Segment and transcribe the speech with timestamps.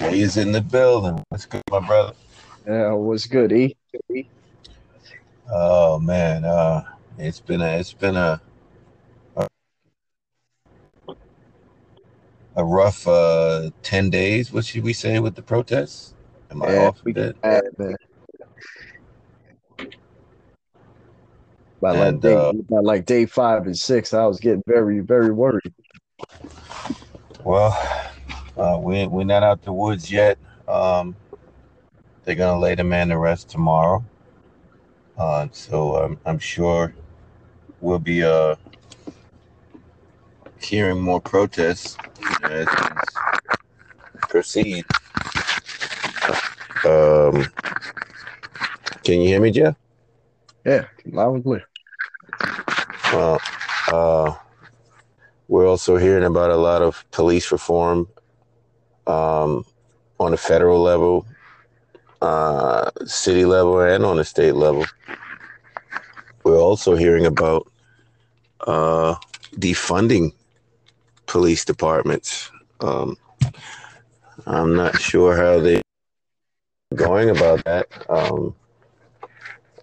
[0.00, 1.22] Sway is in the building.
[1.28, 2.14] What's good, my brother?
[2.66, 3.76] Yeah, what's good, E?
[5.52, 6.84] Oh man, uh,
[7.18, 8.40] it's been a it's been a
[9.36, 9.46] a,
[12.56, 14.52] a rough uh, ten days.
[14.52, 16.14] What should we say with the protests?
[16.50, 17.36] Am I Yeah, off we with it?
[17.42, 17.96] had man.
[21.80, 25.00] By like And day, uh, by like day five and six, I was getting very,
[25.00, 25.74] very worried.
[27.44, 28.09] well,
[28.60, 30.36] uh, we we're not out the woods yet.
[30.68, 31.16] Um,
[32.24, 34.04] they're gonna lay the man to rest tomorrow.
[35.16, 36.94] Uh, so um, I'm sure
[37.80, 38.56] we'll be uh,
[40.60, 41.96] hearing more protests
[42.44, 43.00] as things
[44.28, 44.84] proceed.
[46.84, 47.46] Um,
[49.04, 49.74] can you hear me, Jeff?
[50.66, 51.64] Yeah, loud and clear.
[53.12, 53.40] Well,
[53.90, 54.34] uh,
[55.48, 58.06] we're also hearing about a lot of police reform
[59.10, 59.64] um,
[60.18, 61.26] on the federal level,
[62.22, 64.84] uh, city level, and on the state level.
[66.44, 67.70] We're also hearing about
[68.66, 69.16] uh,
[69.56, 70.32] defunding
[71.26, 72.50] police departments.
[72.80, 73.16] Um,
[74.46, 75.82] I'm not sure how they're
[76.94, 77.86] going about that.
[78.08, 78.54] Um,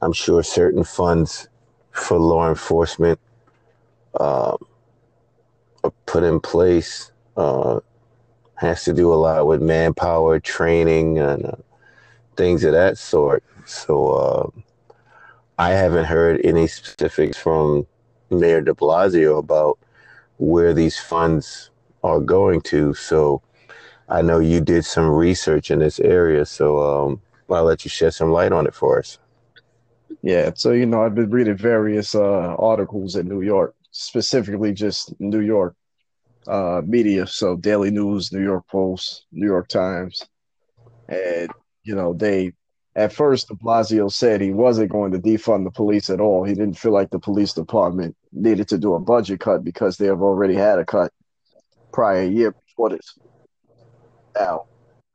[0.02, 1.50] I'm sure certain funds
[1.92, 3.20] for law enforcement
[4.20, 4.56] uh,
[5.84, 7.80] are put in place uh,
[8.58, 11.52] has to do a lot with manpower, training, and uh,
[12.36, 13.44] things of that sort.
[13.66, 14.50] So uh,
[15.58, 17.88] I haven't heard any specifics from
[18.30, 19.80] Mayor De Blasio about
[20.38, 21.70] where these funds
[22.04, 22.94] are going to.
[22.94, 23.42] So
[24.10, 28.14] I know you did some research in this area, so um, I'll let you shed
[28.14, 29.20] some light on it for us.
[30.22, 35.20] Yeah, so you know, I've been reading various uh articles in New York, specifically just
[35.20, 35.76] New York
[36.48, 40.26] uh media, so Daily News, New York Post, New York Times,
[41.08, 41.50] and
[41.84, 42.54] you know, they
[42.98, 46.44] at first de Blasio said he wasn't going to defund the police at all.
[46.44, 50.08] He didn't feel like the police department needed to do a budget cut because they
[50.08, 51.12] have already had a cut
[51.94, 53.18] prior year before this.
[54.36, 54.66] Now,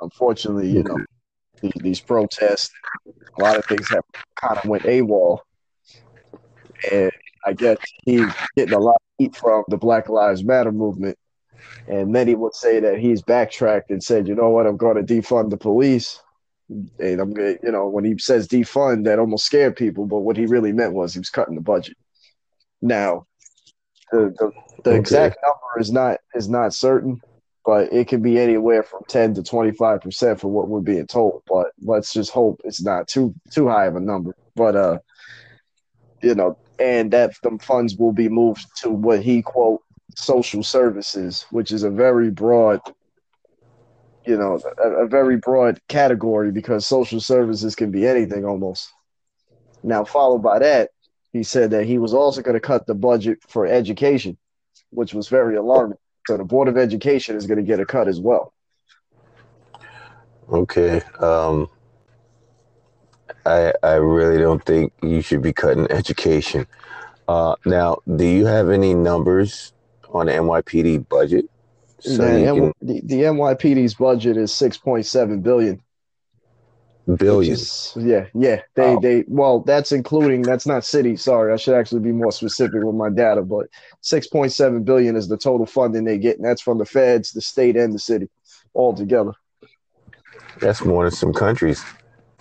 [0.01, 0.97] unfortunately, you know,
[1.61, 2.71] these, these protests,
[3.39, 4.05] a lot of things have
[4.41, 5.39] kind of went AWOL.
[6.91, 7.11] And
[7.45, 11.19] I guess he's getting a lot of heat from the Black Lives Matter movement.
[11.87, 15.15] And many would say that he's backtracked and said, you know what, I'm going to
[15.15, 16.21] defund the police.
[16.69, 20.07] And I'm going to, you know, when he says defund, that almost scared people.
[20.07, 21.97] But what he really meant was he was cutting the budget.
[22.81, 23.27] Now,
[24.13, 24.53] the, the,
[24.85, 24.95] the Okay.
[24.95, 27.21] exact number is not is not certain,
[27.65, 31.43] but it can be anywhere from 10 to 25 percent for what we're being told.
[31.49, 34.35] But let's just hope it's not too too high of a number.
[34.57, 34.99] But uh,
[36.23, 39.81] you know, and that the funds will be moved to what he quote
[40.17, 42.81] social services, which is a very broad,
[44.27, 48.93] you know, a, a very broad category because social services can be anything almost.
[49.83, 50.91] Now, followed by that,
[51.33, 54.37] he said that he was also going to cut the budget for education,
[54.91, 55.99] which was very alarming.
[56.27, 58.53] So the Board of Education is going to get a cut as well.
[60.49, 61.01] Okay.
[61.19, 61.69] Um,
[63.47, 66.67] I I really don't think you should be cutting education.
[67.27, 69.73] Uh, now, do you have any numbers
[70.13, 71.47] on the NYPD budget?
[72.01, 75.81] So The, the, the NYPD's budget is 6.7 billion,
[77.07, 77.53] which billion.
[77.53, 78.63] is yeah, yeah.
[78.75, 79.01] They Wow.
[79.01, 81.17] they well, that's including that's not city.
[81.17, 83.67] Sorry, I should actually be more specific with my data, but
[84.03, 87.77] 6.7 billion is the total funding they get, and that's from the feds, the state,
[87.77, 88.29] and the city
[88.75, 89.33] all together.
[90.59, 91.85] That's more than some countries.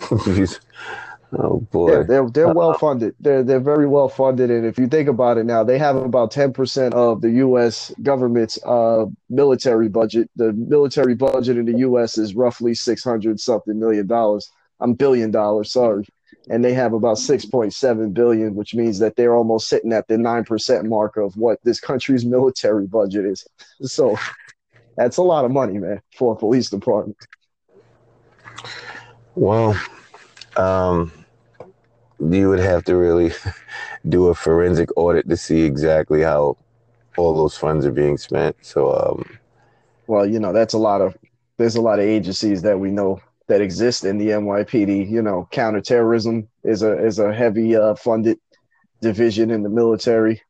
[1.32, 2.04] Oh Yeah, boy.
[2.04, 3.14] they're they're Uh, well funded.
[3.20, 6.30] They're they're very well funded, and if you think about it now, they have about
[6.30, 7.92] ten percent of the U.S.
[8.02, 10.30] government's uh, military budget.
[10.36, 12.18] The military budget in the U.S.
[12.18, 14.48] is roughly six hundred something million dollars.
[14.80, 16.06] I'm billion dollars, sorry,
[16.50, 20.06] and they have about six point seven billion, which means that they're almost sitting at
[20.08, 23.44] the nine percent mark of what this country's military budget is.
[23.82, 24.16] So
[24.96, 27.16] that's a lot of money, man, for a police department.
[29.34, 29.80] well,
[30.56, 31.12] um,
[32.30, 33.32] you would have to really
[34.08, 36.56] do a forensic audit to see exactly how
[37.16, 38.56] all those funds are being spent.
[38.62, 39.38] So, um,
[40.06, 41.16] Well, you know, that's a lot of
[41.58, 45.10] there's a lot of agencies that we know that exist in the NYPD.
[45.10, 48.38] You know, counterterrorism is a is a heavy uh, funded
[49.00, 50.42] division in the military.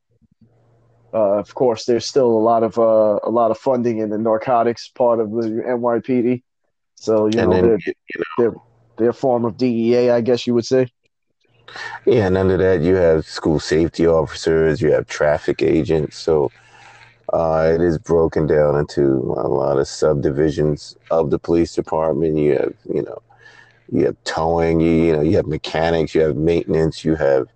[1.15, 4.19] Uh, of course, there's still a lot of uh, a lot of funding in the
[4.19, 6.43] narcotics part of the NYPD.
[6.95, 8.55] So you know, then you know, they're
[8.97, 10.87] they're form of DEA, I guess you would say.
[12.07, 16.17] Yeah, and under that you have school safety officers, you have traffic agents.
[16.19, 16.53] So
[17.33, 19.03] Uh, it is broken down into
[19.47, 22.37] a lot of subdivisions of the police department.
[22.37, 23.19] You have, you know,
[23.91, 27.47] you have towing, you, you know, you have mechanics, you have maintenance, you have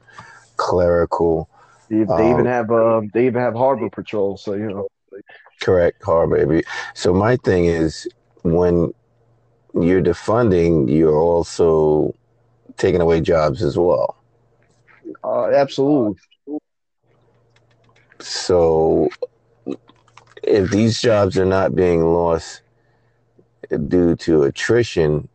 [0.56, 1.48] clerical.
[1.90, 4.36] They, they um, even have uh, they even have harbor patrol.
[4.36, 4.88] So you know,
[5.62, 6.60] correct harbor.
[6.94, 8.06] So my thing is
[8.42, 8.92] when
[9.74, 12.14] you're defunding, you're also
[12.76, 14.16] taking away jobs as well.
[15.24, 16.16] Uh, absolutely.
[18.20, 19.08] So
[20.42, 22.62] if these jobs are not being lost
[23.88, 25.28] due to attrition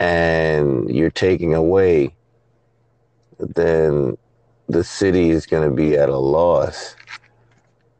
[0.00, 2.14] and you're taking away,
[3.38, 4.16] then
[4.68, 6.96] the city is going to be at a loss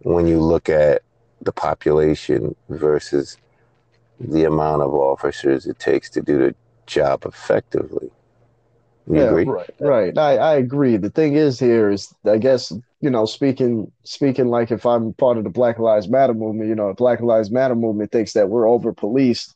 [0.00, 1.02] when you look at
[1.42, 3.38] the population versus
[4.20, 6.54] the amount of officers it takes to do the
[6.86, 8.10] job effectively.
[9.08, 9.44] You yeah, agree?
[9.44, 9.70] right.
[9.80, 10.18] Right.
[10.18, 10.96] I, I agree.
[10.96, 15.38] The thing is here is I guess, you know, speaking speaking like if I'm part
[15.38, 18.68] of the Black Lives Matter movement, you know, Black Lives Matter movement thinks that we're
[18.68, 19.54] over policed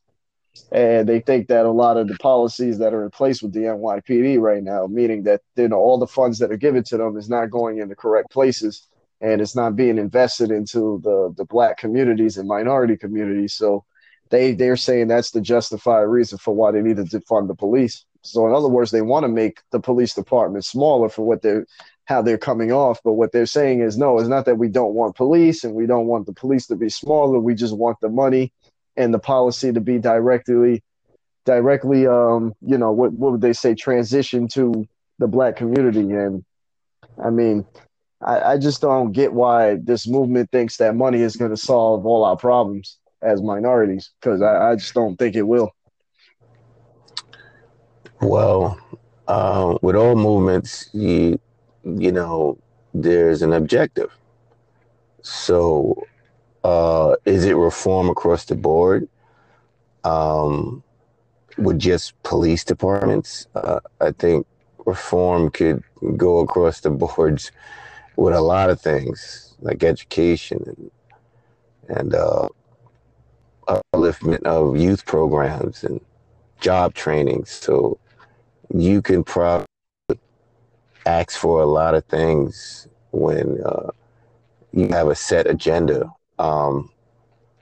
[0.71, 3.61] and they think that a lot of the policies that are in place with the
[3.61, 7.17] NYPD right now, meaning that you know all the funds that are given to them
[7.17, 8.87] is not going in the correct places
[9.21, 13.55] and it's not being invested into the the black communities and minority communities.
[13.55, 13.85] So
[14.31, 18.05] they they're saying that's the justified reason for why they need to defund the police.
[18.23, 21.67] So in other words, they want to make the police department smaller for what they're
[22.05, 23.01] how they're coming off.
[23.05, 25.87] But what they're saying is no, it's not that we don't want police and we
[25.87, 27.39] don't want the police to be smaller.
[27.39, 28.53] We just want the money
[28.97, 30.83] and the policy to be directly
[31.45, 34.87] directly um you know what what would they say transition to
[35.19, 36.45] the black community and
[37.23, 37.65] i mean
[38.21, 42.07] i, I just don't get why this movement thinks that money is going to solve
[42.07, 45.73] all our problems as minorities because I, I just don't think it will
[48.23, 48.79] well
[49.29, 51.39] uh, with all movements you
[51.85, 52.57] you know
[52.95, 54.11] there's an objective
[55.23, 56.07] so
[56.65, 59.09] uh, is it reform across the board?
[60.05, 60.83] Um,
[61.59, 64.47] with just police departments, uh, I think
[64.85, 65.83] reform could
[66.17, 67.53] go across the boards
[68.17, 70.91] with a lot of things like education and
[71.89, 72.49] and uh,
[73.69, 76.01] upliftment of youth programs and
[76.61, 77.45] job training.
[77.45, 77.99] So
[78.75, 79.67] you can probably
[81.07, 83.91] ask for a lot of things when uh,
[84.73, 86.91] you have a set agenda um,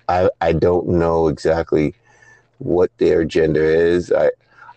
[0.08, 1.94] I I don't know exactly
[2.58, 4.12] what their agenda is.
[4.12, 4.30] I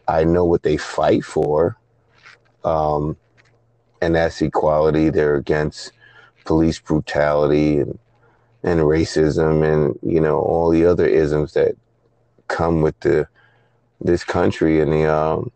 [0.08, 1.78] I know what they fight for,
[2.64, 3.18] um,
[4.02, 5.10] and that's equality.
[5.10, 5.94] They're against
[6.46, 7.98] police brutality and
[8.64, 11.76] and racism and you know all the other isms that
[12.48, 13.28] come with the
[14.02, 15.52] this country and the um,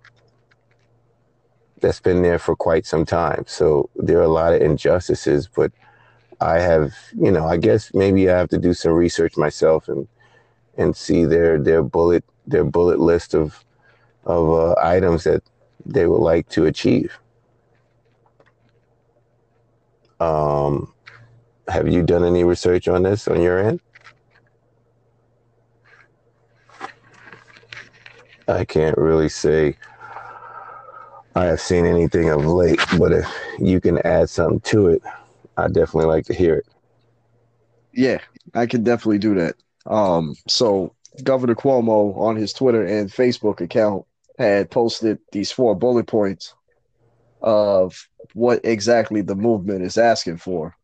[1.79, 3.44] that's been there for quite some time.
[3.47, 5.71] So there are a lot of injustices, but
[6.39, 10.07] I have, you know, I guess maybe I have to do some research myself and
[10.77, 13.63] and see their their bullet their bullet list of
[14.25, 15.44] of uh, items that
[15.85, 17.18] they would like to achieve.
[20.19, 20.94] Um,
[21.68, 23.79] have you done any research on this on your end?
[28.47, 29.77] I can't really say
[31.38, 33.28] I have seen anything of late, but if
[33.60, 35.04] you can add something to it,
[35.56, 36.66] I definitely like to hear it.
[37.94, 38.18] Yeah,
[38.56, 39.56] I can definitely do that.
[39.86, 44.03] Um, so Governor Cuomo on his Twitter and Facebook account
[44.39, 46.56] had posted these four bullet points
[47.44, 50.75] of what exactly the movement is asking for.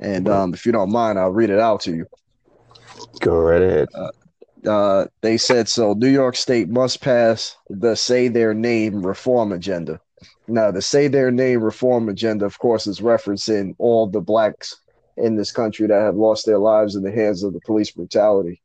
[0.00, 2.06] And um, if you don't mind, I'll read it out to you.
[3.20, 3.88] Go right ahead.
[3.94, 4.08] Uh,
[4.66, 5.92] uh, they said so.
[5.94, 10.00] New York State must pass the Say Their Name reform agenda.
[10.48, 14.76] Now, the Say Their Name reform agenda, of course, is referencing all the blacks
[15.16, 18.60] in this country that have lost their lives in the hands of the police brutality.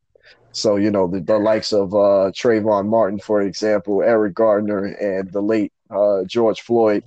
[0.52, 5.32] So, you know, the, the likes of uh, Trayvon Martin, for example, Eric Gardner, and
[5.32, 7.04] the late uh, George Floyd,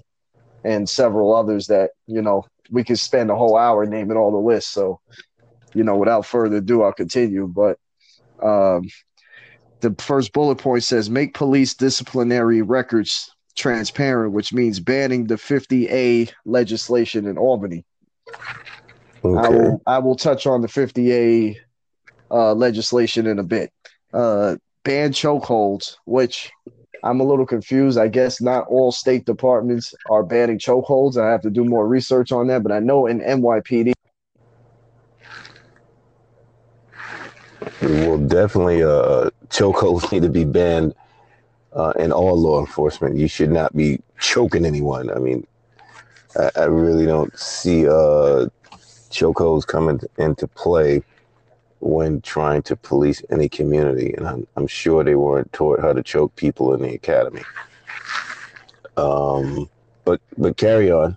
[0.64, 4.36] and several others that, you know, we could spend a whole hour naming all the
[4.36, 4.70] lists.
[4.70, 5.00] So,
[5.72, 7.46] you know, without further ado, I'll continue.
[7.46, 7.78] But
[8.42, 8.88] um,
[9.80, 16.32] the first bullet point says make police disciplinary records transparent, which means banning the 50A
[16.44, 17.84] legislation in Albany.
[19.24, 19.46] Okay.
[19.46, 21.56] I will I will touch on the 50A
[22.30, 23.72] uh, legislation in a bit.
[24.12, 26.50] Uh, ban chokeholds, which
[27.02, 27.98] I'm a little confused.
[27.98, 31.16] I guess not all state departments are banning chokeholds.
[31.16, 33.92] I have to do more research on that, but I know in NYPD.
[37.80, 40.94] Well, definitely, uh, chokeholds need to be banned
[41.72, 43.16] uh, in all law enforcement.
[43.16, 45.10] You should not be choking anyone.
[45.10, 45.46] I mean,
[46.38, 48.46] I, I really don't see uh,
[49.10, 51.02] chokeholds coming into play
[51.80, 56.02] when trying to police any community, and I'm, I'm sure they weren't taught how to
[56.02, 57.42] choke people in the academy.
[58.96, 59.70] Um,
[60.04, 61.16] but but carry on.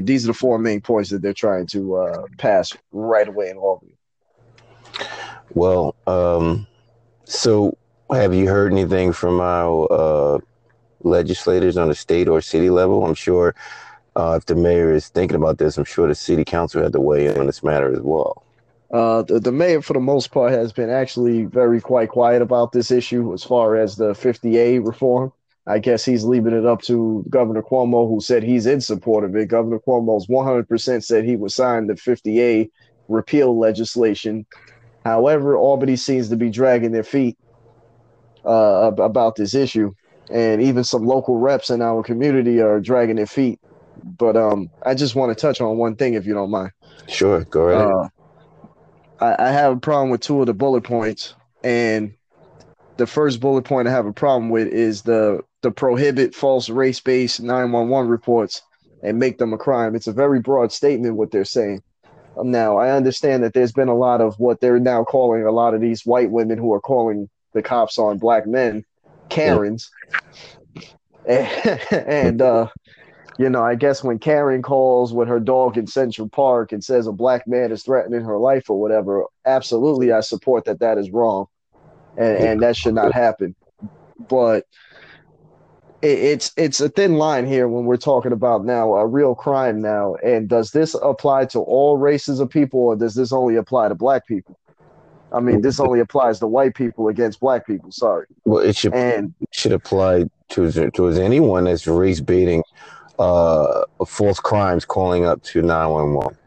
[0.00, 3.50] The, these are the four main points that they're trying to uh, pass right away
[3.50, 3.92] in Albany.
[5.54, 6.66] Well, um,
[7.24, 7.76] so
[8.10, 10.38] have you heard anything from our uh,
[11.00, 13.04] legislators on the state or city level?
[13.04, 13.54] I'm sure
[14.16, 17.00] uh, if the mayor is thinking about this, I'm sure the city council had to
[17.00, 18.42] weigh in on this matter as well.
[18.92, 22.72] Uh, the, the mayor, for the most part, has been actually very quite quiet about
[22.72, 25.32] this issue as far as the 50A reform.
[25.66, 29.34] I guess he's leaving it up to Governor Cuomo, who said he's in support of
[29.34, 29.48] it.
[29.48, 32.70] Governor Cuomo's 100% said he would sign the 50A
[33.08, 34.46] repeal legislation.
[35.04, 37.36] However, Albany seems to be dragging their feet
[38.44, 39.92] uh, about this issue,
[40.30, 43.58] and even some local reps in our community are dragging their feet.
[44.18, 46.70] But um, I just want to touch on one thing, if you don't mind.
[47.08, 47.88] Sure, go ahead.
[47.88, 48.08] Uh,
[49.24, 52.14] I, I have a problem with two of the bullet points, and
[52.98, 57.00] the first bullet point I have a problem with is the to prohibit false race
[57.00, 58.62] based 911 reports
[59.02, 59.94] and make them a crime.
[59.94, 61.82] It's a very broad statement what they're saying.
[62.38, 65.52] Um, now, I understand that there's been a lot of what they're now calling a
[65.52, 68.84] lot of these white women who are calling the cops on black men
[69.28, 69.90] Karens.
[71.26, 72.68] And, and uh,
[73.38, 77.06] you know, I guess when Karen calls with her dog in Central Park and says
[77.06, 81.10] a black man is threatening her life or whatever, absolutely, I support that that is
[81.10, 81.46] wrong,
[82.16, 83.54] and, and that should not happen.
[84.28, 84.66] But
[86.12, 90.14] it's it's a thin line here when we're talking about now a real crime now.
[90.16, 93.94] And does this apply to all races of people, or does this only apply to
[93.94, 94.58] black people?
[95.32, 97.90] I mean, this only applies to white people against black people.
[97.90, 98.26] Sorry.
[98.44, 102.62] Well, it should and should apply to to anyone that's race baiting,
[103.18, 106.38] uh, false crimes, calling up to nine one one.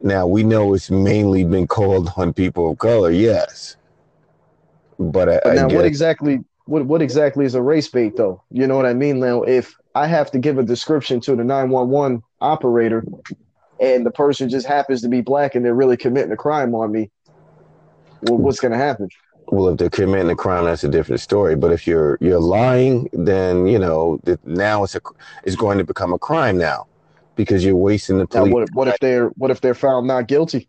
[0.00, 3.76] Now we know it's mainly been called on people of color, yes.
[5.00, 8.42] But, I, but now, what exactly what what exactly is a race bait though?
[8.50, 9.20] You know what I mean?
[9.20, 13.04] Now, if I have to give a description to the 911 operator
[13.80, 16.92] and the person just happens to be black and they're really committing a crime on
[16.92, 17.10] me,
[18.20, 19.08] well, what's going to happen?
[19.46, 21.56] Well, if they're committing a crime, that's a different story.
[21.56, 25.00] But if you're you're lying, then you know now it's a
[25.44, 26.86] it's going to become a crime now
[27.34, 28.46] because you're wasting the police.
[28.46, 30.68] Now, what, what if they're what if they're found not guilty?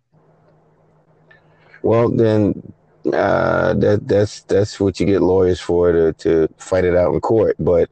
[1.82, 2.72] Well, then
[3.06, 7.22] uh, that that's that's what you get lawyers for to to fight it out in
[7.22, 7.56] court.
[7.60, 7.90] But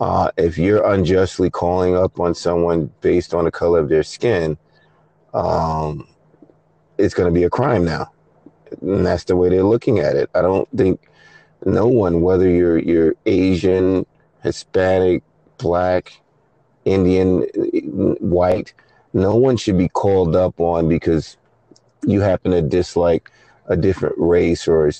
[0.00, 4.56] uh, if you're unjustly calling up on someone based on the color of their skin,
[5.34, 6.08] um,
[6.96, 8.10] it's going to be a crime now,
[8.80, 10.30] and that's the way they're looking at it.
[10.34, 11.00] I don't think
[11.66, 14.06] no one, whether you're you're Asian,
[14.42, 15.22] Hispanic,
[15.58, 16.12] Black,
[16.86, 17.42] Indian,
[18.20, 18.72] white,
[19.12, 21.36] no one should be called up on because
[22.06, 23.30] you happen to dislike
[23.70, 24.90] a different race or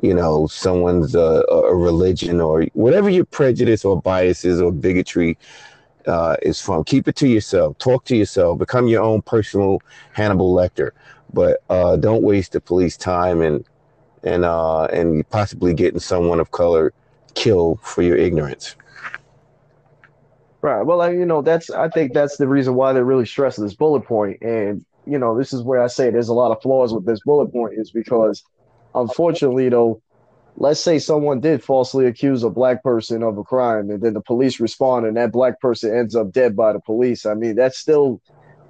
[0.00, 5.36] you know someone's a religion or whatever your prejudice or biases or bigotry
[6.06, 6.84] uh, is from.
[6.84, 7.76] Keep it to yourself.
[7.78, 8.58] Talk to yourself.
[8.58, 9.80] Become your own personal
[10.12, 10.90] hannibal lecter.
[11.32, 13.64] But uh, don't waste the police time and
[14.22, 16.92] and uh, and possibly getting someone of color
[17.34, 18.76] killed for your ignorance.
[20.62, 20.82] Right.
[20.82, 24.02] Well you know that's i think that's the reason why they're really stressing this bullet
[24.02, 24.42] point.
[24.42, 27.20] And you know, this is where I say there's a lot of flaws with this
[27.24, 28.42] bullet point is because
[28.94, 30.02] unfortunately though,
[30.56, 34.20] let's say someone did falsely accuse a black person of a crime and then the
[34.20, 37.24] police respond and that black person ends up dead by the police.
[37.24, 38.20] I mean, that's still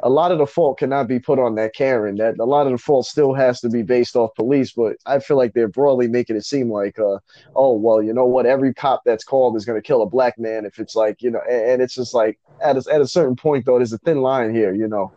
[0.02, 2.16] a lot of the fault cannot be put on that Karen.
[2.16, 4.72] That a lot of the fault still has to be based off police.
[4.72, 7.18] But I feel like they're broadly making it seem like, uh,
[7.54, 8.46] oh well, you know what?
[8.46, 11.30] Every cop that's called is going to kill a black man if it's like you
[11.30, 13.98] know, and, and it's just like at a, at a certain point though, there's a
[13.98, 15.12] thin line here, you know.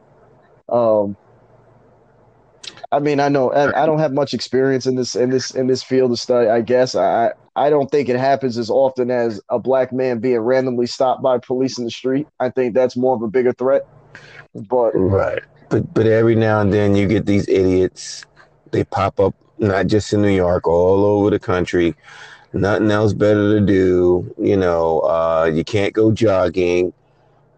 [0.70, 1.18] Um,
[2.92, 5.68] I mean, I know I, I, don't have much experience in this in this in
[5.68, 6.48] this field of study.
[6.48, 10.40] I guess I I don't think it happens as often as a black man being
[10.40, 12.28] randomly stopped by police in the street.
[12.40, 13.88] I think that's more of a bigger threat.
[14.54, 18.26] But right, but but every now and then you get these idiots.
[18.72, 21.96] They pop up not just in New York, all over the country.
[22.54, 24.34] Nothing else better to do.
[24.38, 26.94] You know, uh, you can't go jogging.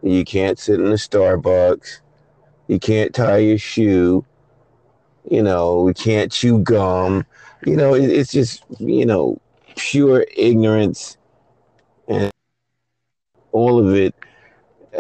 [0.02, 2.00] You can't sit in the Starbucks.
[2.68, 4.26] You can't tie your shoe.
[5.30, 7.26] You know, we can't chew gum.
[7.66, 9.40] You know, it, it's just, you know,
[9.76, 11.18] pure ignorance.
[12.08, 12.32] And
[13.52, 14.14] all of it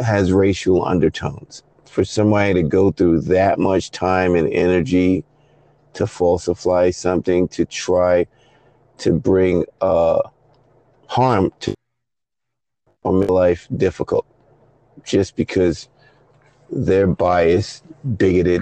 [0.01, 1.63] has racial undertones.
[1.85, 5.23] For somebody to go through that much time and energy
[5.93, 8.27] to falsify something, to try
[8.97, 10.21] to bring uh,
[11.07, 11.73] harm to
[13.05, 14.25] make life difficult
[15.03, 15.87] just because
[16.69, 17.83] they're biased,
[18.17, 18.61] bigoted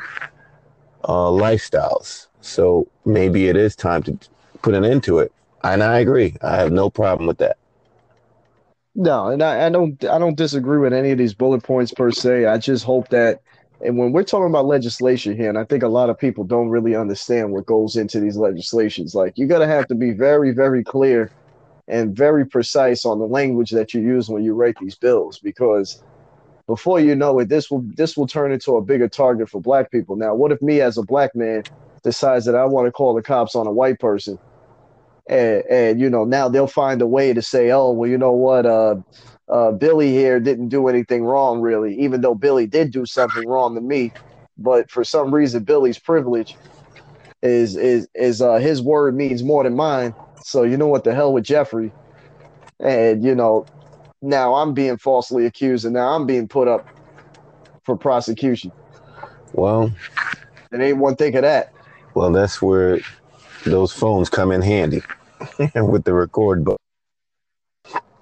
[1.03, 2.27] uh, lifestyles.
[2.41, 4.17] So maybe it is time to
[4.61, 5.31] put an end to it.
[5.63, 6.35] And I agree.
[6.41, 7.57] I have no problem with that.
[8.95, 12.11] No, and I, I don't I don't disagree with any of these bullet points per
[12.11, 12.45] se.
[12.45, 13.41] I just hope that
[13.81, 16.69] and when we're talking about legislation here, and I think a lot of people don't
[16.69, 20.83] really understand what goes into these legislations, like you gotta have to be very, very
[20.83, 21.31] clear
[21.87, 26.01] and very precise on the language that you use when you write these bills because
[26.67, 29.91] before you know it, this will this will turn into a bigger target for black
[29.91, 30.15] people.
[30.15, 31.63] Now, what if me as a black man
[32.03, 34.39] decides that I want to call the cops on a white person?
[35.27, 38.33] And, and you know, now they'll find a way to say, oh, well, you know
[38.33, 38.95] what, uh,
[39.47, 43.75] uh, Billy here didn't do anything wrong, really, even though Billy did do something wrong
[43.75, 44.11] to me.
[44.57, 46.55] But for some reason, Billy's privilege
[47.41, 50.13] is is is uh, his word means more than mine.
[50.43, 51.91] So you know what the hell with Jeffrey,
[52.79, 53.65] and you know
[54.23, 56.87] now I'm being falsely accused, and now I'm being put up
[57.83, 58.71] for prosecution.
[59.51, 59.91] Well,
[60.71, 61.73] it ain't one thing of that.
[62.15, 62.99] Well, that's where
[63.65, 65.01] those phones come in handy
[65.75, 66.77] with the record button.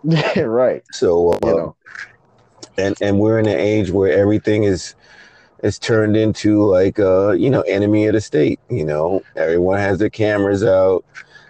[0.04, 0.84] Yeah, right.
[0.92, 1.76] So, uh, you know.
[2.78, 4.96] and and we're in an age where everything is
[5.62, 8.60] is turned into like uh you know enemy of the state.
[8.72, 11.06] You know, everyone has their cameras out.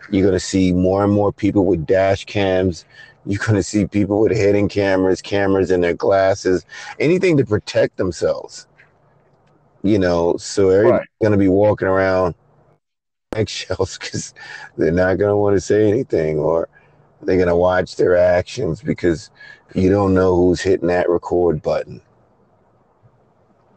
[0.10, 2.84] You're gonna see more and more people with dash cams.
[3.25, 6.65] You're gonna see people with hidden cameras, cameras in their glasses,
[6.99, 8.67] anything to protect themselves.
[9.84, 11.23] You know, so everybody's right.
[11.23, 12.36] gonna be walking around
[13.36, 14.34] eggshells because
[14.77, 16.67] they're not gonna want to say anything or
[17.23, 19.29] they're going to watch their actions because
[19.73, 22.01] you don't know who's hitting that record button.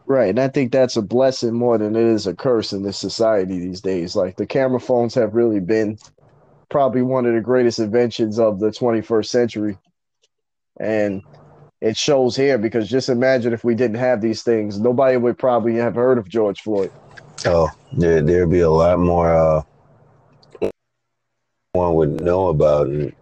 [0.07, 0.29] Right.
[0.29, 3.59] And I think that's a blessing more than it is a curse in this society
[3.59, 4.15] these days.
[4.15, 5.97] Like the camera phones have really been
[6.69, 9.77] probably one of the greatest inventions of the 21st century.
[10.79, 11.21] And
[11.81, 15.75] it shows here because just imagine if we didn't have these things, nobody would probably
[15.75, 16.91] have heard of George Floyd.
[17.45, 19.61] Oh, there, there'd be a lot more uh,
[21.73, 22.87] one would know about.
[22.87, 23.13] And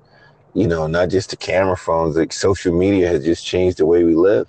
[0.54, 4.04] you know, not just the camera phones, like social media has just changed the way
[4.04, 4.48] we live.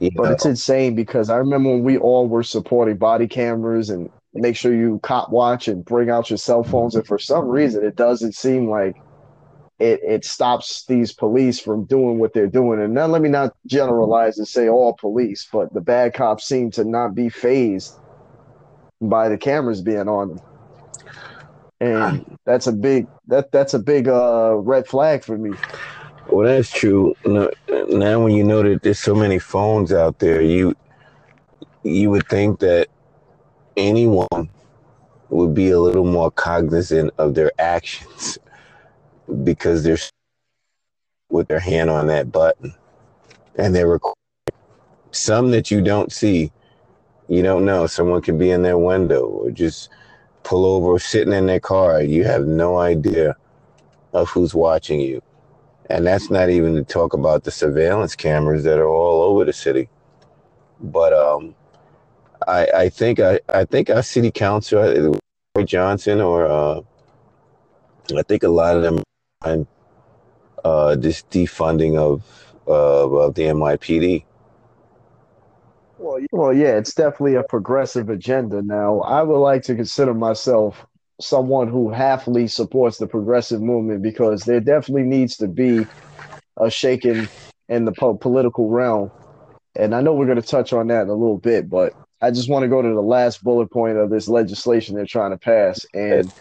[0.00, 0.30] You but know?
[0.32, 4.74] it's insane because I remember when we all were supporting body cameras and make sure
[4.74, 6.94] you cop watch and bring out your cell phones.
[6.94, 8.96] And for some reason, it doesn't seem like
[9.78, 12.80] it, it stops these police from doing what they're doing.
[12.80, 16.70] And now let me not generalize and say all police, but the bad cops seem
[16.72, 17.94] to not be fazed
[19.00, 20.40] by the cameras being on them
[21.80, 25.56] and that's a big that that's a big uh red flag for me.
[26.28, 27.14] Well, that's true.
[27.26, 30.74] Now, when you know that there's so many phones out there, you
[31.82, 32.88] you would think that
[33.76, 34.50] anyone
[35.30, 38.38] would be a little more cognizant of their actions
[39.44, 39.98] because they're
[41.30, 42.74] with their hand on that button
[43.56, 44.14] and they're recording
[45.12, 46.52] some that you don't see.
[47.28, 47.86] You don't know.
[47.86, 49.90] Someone could be in their window or just
[50.42, 52.02] pull over sitting in their car.
[52.02, 53.36] You have no idea
[54.12, 55.22] of who's watching you.
[55.90, 59.52] And that's not even to talk about the surveillance cameras that are all over the
[59.52, 59.88] city.
[60.80, 61.54] But um,
[62.46, 65.18] I, I think I, I think our city council,
[65.64, 66.80] Johnson, or uh,
[68.16, 69.66] I think a lot of them,
[70.64, 72.22] uh, this defunding of
[72.66, 74.24] uh, of the NYPD.
[75.98, 78.62] Well, well, yeah, it's definitely a progressive agenda.
[78.62, 80.86] Now, I would like to consider myself
[81.20, 85.86] someone who halfly supports the progressive movement because there definitely needs to be
[86.58, 87.28] a shaking
[87.68, 89.10] in the po- political realm.
[89.76, 92.30] And I know we're going to touch on that in a little bit, but I
[92.30, 95.36] just want to go to the last bullet point of this legislation they're trying to
[95.36, 95.84] pass.
[95.92, 96.32] And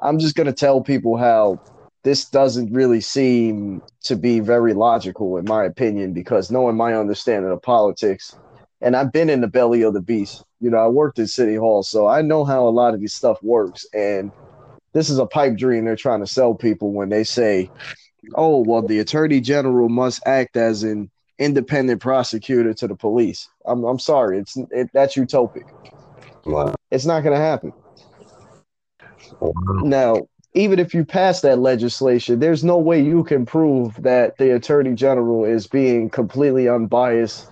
[0.00, 1.60] I'm just going to tell people how
[2.02, 7.52] this doesn't really seem to be very logical, in my opinion, because knowing my understanding
[7.52, 8.36] of politics,
[8.80, 10.42] and I've been in the belly of the beast.
[10.60, 13.14] You know, I worked at City Hall, so I know how a lot of this
[13.14, 13.86] stuff works.
[13.94, 14.32] And
[14.92, 17.70] this is a pipe dream they're trying to sell people when they say,
[18.34, 23.84] "Oh, well, the attorney general must act as an independent prosecutor to the police." I'm
[23.84, 25.64] I'm sorry, it's it, that's utopic.
[26.44, 26.74] Wow.
[26.90, 27.72] It's not going to happen.
[29.40, 29.52] Wow.
[29.82, 30.16] Now,
[30.54, 34.94] even if you pass that legislation, there's no way you can prove that the attorney
[34.94, 37.48] general is being completely unbiased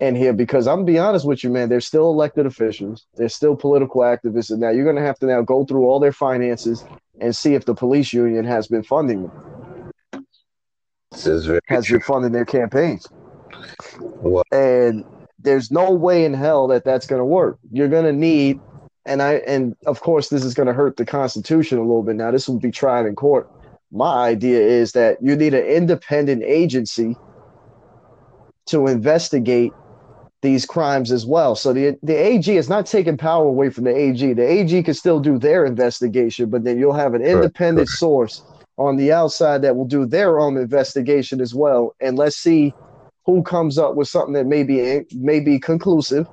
[0.00, 3.28] in here because I'm gonna be honest with you, man, they're still elected officials, they're
[3.28, 6.84] still political activists, and now you're gonna have to now go through all their finances
[7.20, 9.92] and see if the police union has been funding them.
[11.12, 11.98] This is very has true.
[11.98, 13.06] been funding their campaigns.
[14.52, 15.04] And
[15.38, 17.58] there's no way in hell that that's gonna work.
[17.70, 18.60] You're gonna need,
[19.06, 22.16] and I and of course this is gonna hurt the Constitution a little bit.
[22.16, 23.50] Now this will be tried in court.
[23.92, 27.16] My idea is that you need an independent agency
[28.66, 29.72] to investigate
[30.42, 31.54] these crimes as well.
[31.54, 34.32] So the the AG is not taking power away from the AG.
[34.32, 37.98] The AG can still do their investigation, but then you'll have an independent right.
[37.98, 38.42] source
[38.78, 41.94] on the outside that will do their own investigation as well.
[42.00, 42.72] And let's see
[43.26, 46.26] who comes up with something that may be may be conclusive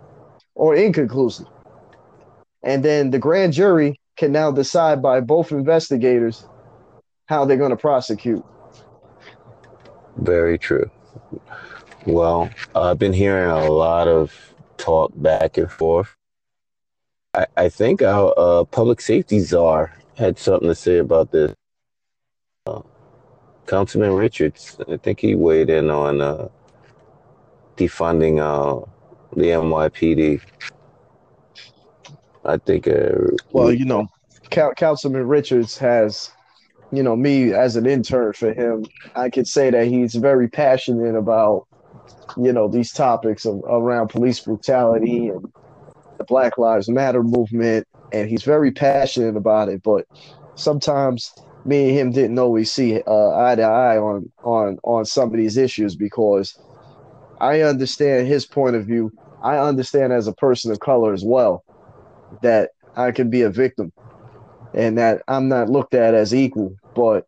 [0.56, 1.48] or inconclusive.
[2.64, 6.46] And then the grand jury can now decide by both investigators
[7.28, 8.44] how they're going to prosecute.
[10.18, 10.90] Very true.
[12.06, 14.34] Well, I've been hearing a lot of
[14.78, 16.16] talk back and forth.
[17.34, 21.54] I, I think our uh, public safety czar had something to say about this.
[22.66, 22.82] Uh,
[23.68, 26.48] Councilman Richards, I think he weighed in on uh,
[27.78, 28.86] defunding uh,
[29.36, 30.42] the NYPD.
[32.46, 32.88] I think.
[32.88, 34.08] Uh, well, you know,
[34.50, 36.32] Councilman Richards has,
[36.92, 38.86] you know, me as an intern for him.
[39.16, 41.68] I could say that he's very passionate about
[42.38, 45.52] you know these topics of, around police brutality and
[46.18, 49.84] the Black Lives Matter movement, and he's very passionate about it.
[49.84, 50.06] But
[50.56, 51.32] sometimes
[51.66, 55.38] me and him didn't always see uh, eye to eye on on on some of
[55.38, 56.58] these issues because
[57.40, 59.12] I understand his point of view.
[59.44, 61.64] I understand as a person of color as well
[62.42, 63.92] that I can be a victim
[64.74, 66.76] and that I'm not looked at as equal.
[66.96, 67.26] But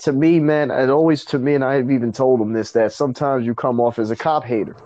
[0.00, 3.46] to me, man, and always to me, and I've even told him this that sometimes
[3.46, 4.76] you come off as a cop hater.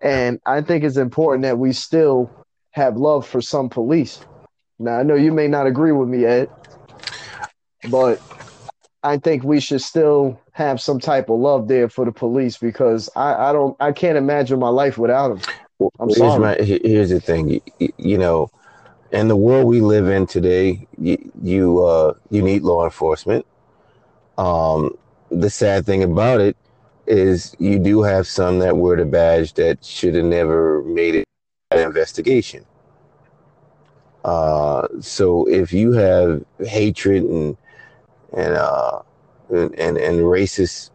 [0.00, 2.30] And I think it's important that we still
[2.72, 4.20] have love for some police.
[4.78, 6.50] Now, I know you may not agree with me, Ed,
[7.90, 8.20] but
[9.02, 13.08] I think we should still have some type of love there for the police because
[13.16, 15.54] I, I don't, I can't imagine my life without them.
[15.98, 16.40] I'm here's sorry.
[16.40, 18.50] My, here's the thing, you, you know,
[19.10, 23.44] in the world we live in today, you you, uh, you need law enforcement.
[24.38, 24.96] Um,
[25.30, 26.56] the sad thing about it
[27.06, 31.24] is you do have some that wear the badge that should have never made it
[31.70, 32.64] an investigation.
[34.24, 37.56] Uh, so if you have hatred and
[38.34, 39.02] and uh,
[39.52, 40.90] and, and, and racist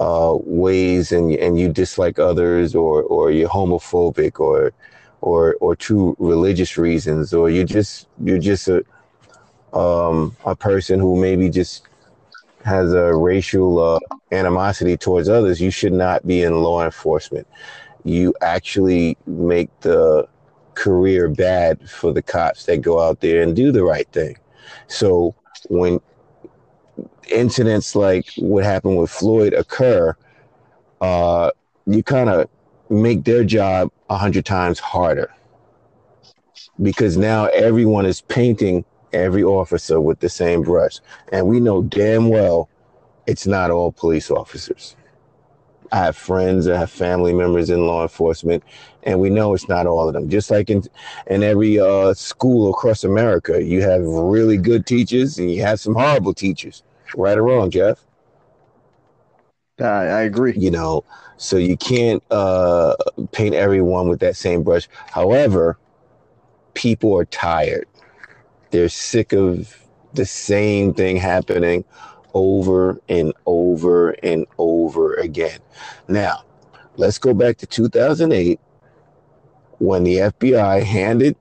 [0.00, 4.72] uh, ways and and you dislike others or or you're homophobic or
[5.20, 8.84] or or two religious reasons, or you just you're just a
[9.72, 11.86] um, a person who maybe just
[12.64, 13.98] has a racial uh,
[14.32, 17.46] animosity towards others, you should not be in law enforcement.
[18.04, 20.26] You actually make the
[20.74, 24.36] career bad for the cops that go out there and do the right thing.
[24.88, 25.34] So
[25.68, 26.00] when
[27.30, 30.16] incidents like what happened with Floyd occur,
[31.00, 31.50] uh,
[31.86, 32.48] you kind of
[32.90, 35.32] make their job a hundred times harder
[36.82, 40.98] because now everyone is painting every officer with the same brush,
[41.32, 42.68] and we know damn well
[43.26, 44.96] it's not all police officers.
[45.92, 48.64] I have friends, I have family members in law enforcement,
[49.04, 50.28] and we know it's not all of them.
[50.28, 50.82] Just like in
[51.28, 55.94] in every uh, school across America, you have really good teachers and you have some
[55.94, 56.82] horrible teachers.
[57.16, 58.04] Right or wrong, Jeff?
[59.80, 60.54] I, I agree.
[60.56, 61.04] You know,
[61.36, 62.96] so you can't uh,
[63.32, 64.88] paint everyone with that same brush.
[65.10, 65.78] However,
[66.74, 67.86] people are tired.
[68.70, 69.76] They're sick of
[70.14, 71.84] the same thing happening
[72.34, 75.60] over and over and over again.
[76.08, 76.44] Now,
[76.96, 78.58] let's go back to 2008
[79.78, 81.36] when the FBI handed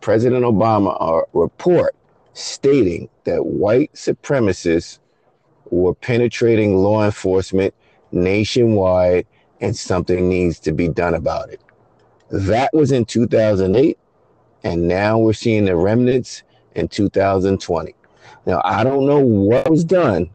[0.00, 1.94] President Obama a report
[2.32, 4.98] stating that white supremacists
[5.70, 7.74] were penetrating law enforcement
[8.12, 9.26] nationwide
[9.60, 11.60] and something needs to be done about it.
[12.30, 13.98] That was in 2008,
[14.62, 16.42] and now we're seeing the remnants
[16.74, 17.94] in 2020.
[18.46, 20.30] Now, I don't know what was done,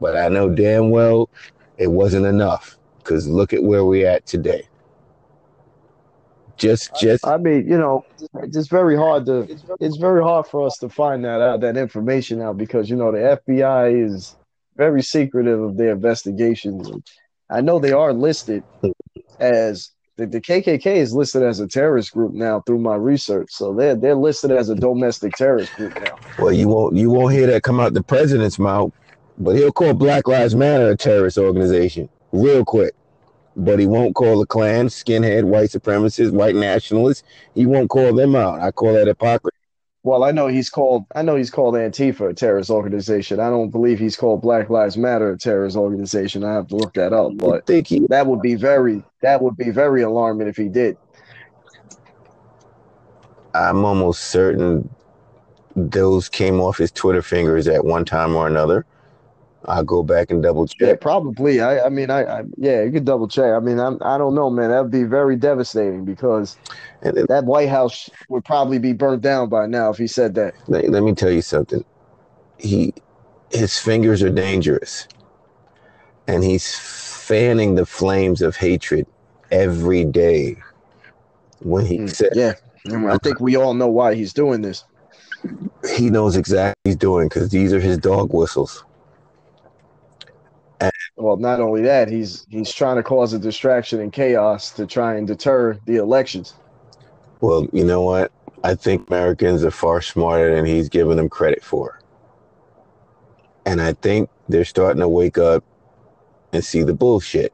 [0.00, 1.28] but I know damn well
[1.76, 4.68] it wasn't enough because look at where we're at today.
[6.62, 9.48] Just just I mean, you know, it's very hard to
[9.80, 13.10] it's very hard for us to find that out that information out because you know
[13.10, 14.36] the FBI is
[14.76, 16.88] very secretive of their investigations.
[17.50, 18.62] I know they are listed
[19.40, 23.48] as the, the KKK is listed as a terrorist group now through my research.
[23.50, 26.16] So they're they're listed as a domestic terrorist group now.
[26.38, 28.92] well, you won't you won't hear that come out the president's mouth,
[29.36, 32.94] but he'll call Black Lives Matter a terrorist organization real quick.
[33.54, 37.22] But he won't call the Klan, skinhead, white supremacists, white nationalists.
[37.54, 38.60] He won't call them out.
[38.60, 39.56] I call that hypocrisy.
[40.04, 43.38] Well, I know he's called I know he's called Antifa a terrorist organization.
[43.38, 46.42] I don't believe he's called Black Lives Matter a terrorist organization.
[46.42, 49.56] I have to look that up, but think he that would be very that would
[49.56, 50.96] be very alarming if he did.
[53.54, 54.88] I'm almost certain
[55.76, 58.84] those came off his Twitter fingers at one time or another.
[59.66, 60.78] I'll go back and double check.
[60.80, 61.60] Yeah, probably.
[61.60, 63.52] I, I mean, I, I, yeah, you could double check.
[63.52, 64.70] I mean, I'm, I don't know, man.
[64.70, 66.56] That would be very devastating because
[67.02, 70.34] And then, that White House would probably be burnt down by now if he said
[70.34, 70.54] that.
[70.68, 71.84] let, let me tell you something.
[72.58, 72.92] He
[73.50, 75.06] his fingers are dangerous.
[76.26, 79.06] And he's fanning the flames of hatred
[79.50, 80.56] every day.
[81.60, 82.54] When he Mm, said Yeah,
[83.08, 84.84] I think we all know why he's doing this.
[85.96, 88.84] he knows exactly what he's doing because these are his dog whistles.
[91.16, 95.14] Well, not only that, he's he's trying to cause a distraction and chaos to try
[95.16, 96.54] and deter the elections.
[97.40, 98.32] Well, you know what?
[98.64, 102.00] I think Americans are far smarter than he's giving them credit for.
[103.66, 105.64] And I think they're starting to wake up
[106.52, 107.52] and see the bullshit.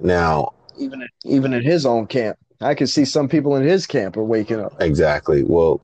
[0.00, 4.16] Now, Even even in his own camp, I can see some people in his camp
[4.18, 4.74] are waking up.
[4.80, 5.42] exactly.
[5.44, 5.80] Well,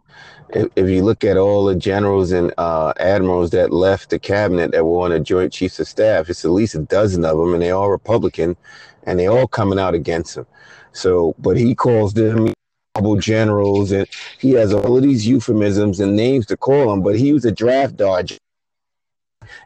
[0.50, 4.72] if, if you look at all the generals and uh, admirals that left the cabinet
[4.72, 7.54] that were on the Joint Chiefs of Staff, it's at least a dozen of them,
[7.54, 8.56] and they all Republican,
[9.04, 10.46] and they all coming out against him.
[10.92, 12.52] So, but he calls them
[13.18, 14.08] generals, and
[14.38, 17.02] he has all of these euphemisms and names to call them.
[17.02, 18.36] But he was a draft dodger.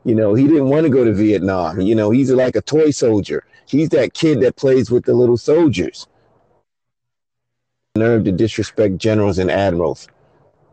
[0.05, 1.81] You know, he didn't want to go to Vietnam.
[1.81, 3.45] You know, he's like a toy soldier.
[3.67, 6.07] He's that kid that plays with the little soldiers.
[7.97, 10.09] Nerve to disrespect generals and admirals,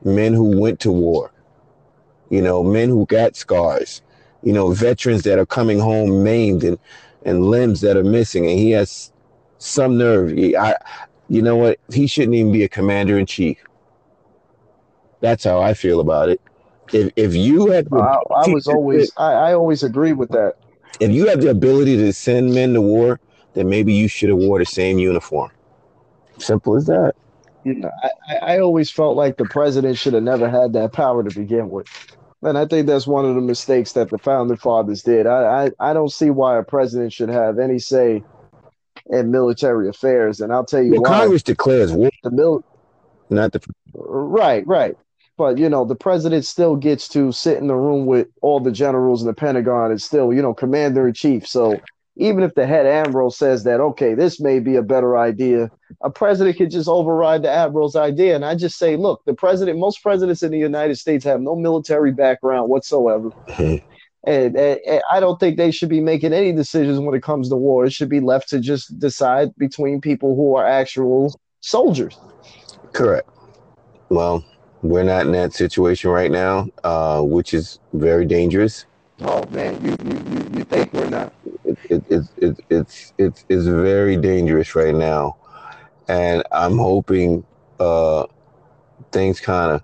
[0.04, 1.32] men who went to war,
[2.30, 4.02] you know, men who got scars,
[4.44, 6.80] you know, veterans that are coming home maimed and,
[7.24, 8.48] and limbs that are missing.
[8.48, 9.12] And he has
[9.58, 10.32] some nerve.
[10.32, 10.76] He, I,
[11.28, 11.80] you know what?
[11.92, 13.58] He shouldn't even be a commander in chief.
[15.22, 16.42] That's how I feel about it.
[16.92, 20.56] If, if you had I, I was always I, I always agree with that.
[21.00, 23.20] if you have the ability to send men to war,
[23.54, 25.52] then maybe you should have wore the same uniform.
[26.40, 27.16] Simple as that.
[27.70, 30.92] You know, I, I I always felt like the president should have never had that
[30.94, 31.88] power to begin with.
[32.42, 35.28] And I think that's one of the mistakes that the founding fathers did.
[35.28, 38.24] I, I, I don't see why a president should have any say
[39.10, 40.40] in military affairs.
[40.40, 41.20] And I'll tell you Well, why.
[41.20, 42.64] Congress declares war, The mil-
[43.30, 43.62] not the.
[43.94, 44.96] right, right.
[45.38, 48.72] But you know, the president still gets to sit in the room with all the
[48.72, 51.48] generals in the Pentagon and still, you know, commander in chief.
[51.48, 51.80] So
[52.20, 56.10] even if the head admiral says that, okay, this may be a better idea, a
[56.10, 58.36] president could just override the admiral's idea.
[58.36, 61.56] And I just say, look, the president, most presidents in the United States have no
[61.56, 63.32] military background whatsoever.
[64.26, 67.48] And, and, and I don't think they should be making any decisions when it comes
[67.50, 67.86] to war.
[67.86, 72.18] It should be left to just decide between people who are actual soldiers.
[72.92, 73.30] Correct.
[74.10, 74.44] Well,
[74.82, 78.86] we're not in that situation right now, uh, which is very dangerous.
[79.22, 81.34] Oh man, you you, you, you think we're not?
[81.90, 85.38] It, it, it, it, it's it's it's very dangerous right now,
[86.08, 87.44] and I'm hoping
[87.80, 88.26] uh,
[89.12, 89.84] things kind of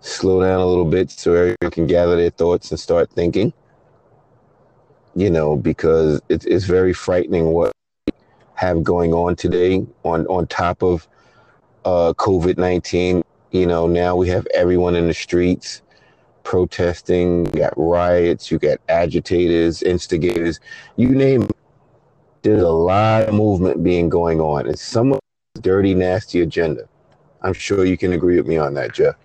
[0.00, 3.52] slow down a little bit so everyone can gather their thoughts and start thinking.
[5.14, 7.72] You know, because it's it's very frightening what
[8.06, 8.12] we
[8.54, 9.86] have going on today.
[10.04, 11.08] On on top of
[11.86, 15.80] uh, COVID nineteen, you know, now we have everyone in the streets
[16.46, 17.44] protesting.
[17.46, 18.50] You got riots.
[18.50, 20.60] You got agitators, instigators.
[20.94, 21.56] You name it.
[22.42, 24.68] There's a lot of movement being going on.
[24.68, 25.18] It's some
[25.60, 26.88] dirty, nasty agenda.
[27.42, 29.16] I'm sure you can agree with me on that, Jeff.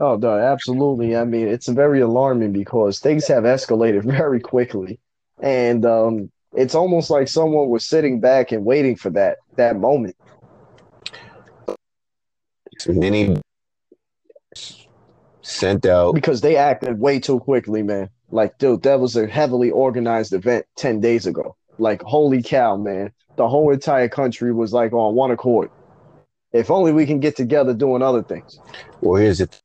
[0.00, 1.16] Oh no, absolutely.
[1.16, 4.98] I mean, it's very alarming because things have escalated very quickly,
[5.40, 10.16] and um, it's almost like someone was sitting back and waiting for that that moment.
[12.88, 13.40] Many
[15.46, 16.14] sent out.
[16.14, 18.10] because they acted way too quickly, man.
[18.30, 21.56] Like, dude, that was a heavily organized event 10 days ago.
[21.78, 23.12] Like, holy cow, man.
[23.36, 25.70] The whole entire country was like on one accord.
[26.52, 28.58] If only we can get together doing other things.
[29.00, 29.60] Well, here's it.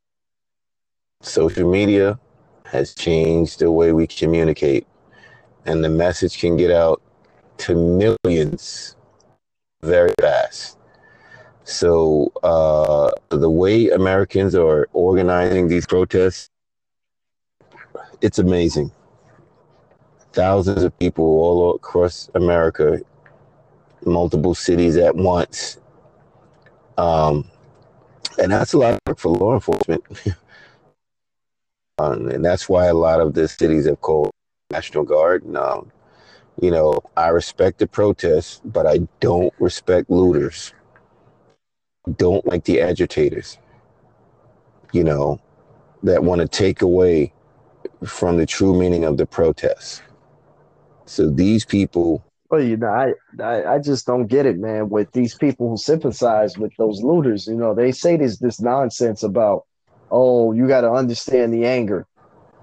[1.22, 2.20] Social media
[2.66, 4.88] has changed the way we communicate,
[5.66, 7.02] and the message can get out
[7.60, 8.96] to millions
[9.82, 10.78] very fast.
[11.64, 16.50] So uh, the way Americans are organizing these protests,
[18.22, 18.92] it's amazing.
[20.34, 23.00] Thousands of people all across America,
[24.06, 25.78] multiple cities at once.
[26.98, 27.50] Um,
[28.40, 30.04] and that's a lot of work for law enforcement.
[31.98, 34.32] um, and that's why a lot of the cities have called
[34.72, 35.44] National Guard.
[35.44, 35.92] And, um,
[36.62, 40.74] you know, I respect the protests, but I don't respect looters.
[42.18, 43.58] Don't like the agitators,
[44.92, 45.40] you know,
[46.04, 47.32] that want to take away
[48.04, 50.02] from the true meaning of the protests.
[51.06, 52.24] So these people.
[52.50, 54.90] Well, you know, I, I I just don't get it, man.
[54.90, 59.22] With these people who sympathize with those looters, you know, they say this this nonsense
[59.24, 59.66] about,
[60.10, 62.08] oh, you got to understand the anger.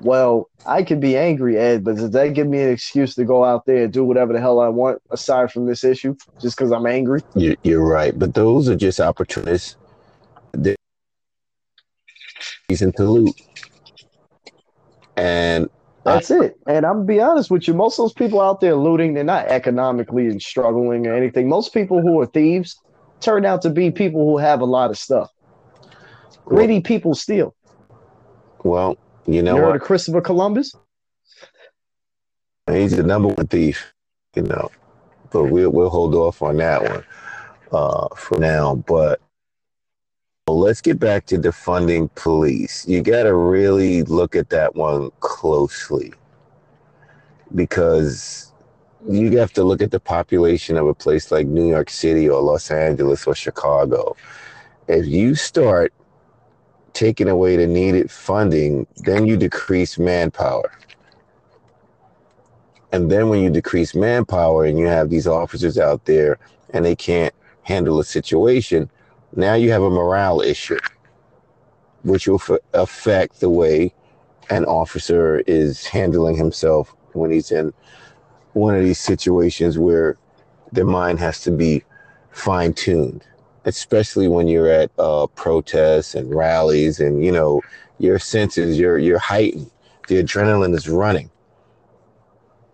[0.01, 3.45] Well, I can be angry, Ed, but does that give me an excuse to go
[3.45, 6.71] out there and do whatever the hell I want aside from this issue just because
[6.71, 7.21] I'm angry?
[7.35, 8.17] You're right.
[8.17, 9.77] But those are just opportunists.
[10.53, 10.77] They're
[12.69, 13.35] reason to loot.
[15.17, 15.69] And
[16.05, 16.59] that's I, it.
[16.69, 19.25] And I'm gonna be honest with you, most of those people out there looting, they're
[19.25, 21.49] not economically and struggling or anything.
[21.49, 22.81] Most people who are thieves
[23.21, 25.31] turn out to be people who have a lot of stuff.
[26.45, 27.55] Greedy well, people steal.
[28.63, 28.97] Well,
[29.29, 30.75] you know, you heard of Christopher Columbus?
[32.71, 33.93] He's the number one thief,
[34.35, 34.71] you know.
[35.31, 37.05] But we'll we'll hold off on that one
[37.73, 38.77] uh, for now.
[38.77, 39.21] But
[40.49, 42.88] let's get back to defunding police.
[42.88, 46.14] You got to really look at that one closely
[47.55, 48.51] because
[49.09, 52.41] you have to look at the population of a place like New York City or
[52.41, 54.17] Los Angeles or Chicago.
[54.88, 55.93] If you start
[56.92, 60.72] taking away the needed funding, then you decrease manpower.
[62.92, 66.38] And then when you decrease manpower and you have these officers out there
[66.70, 68.90] and they can't handle a situation,
[69.37, 70.79] now you have a morale issue,
[72.03, 73.92] which will f- affect the way
[74.51, 77.72] an officer is handling himself when he's in
[78.55, 80.16] one of these situations where
[80.72, 81.85] their mind has to be
[82.31, 83.24] fine tuned
[83.68, 87.62] especially when you're at uh, protests and rallies, and you know
[87.98, 89.70] your senses, you're you're heightened.
[90.09, 91.31] The adrenaline is running.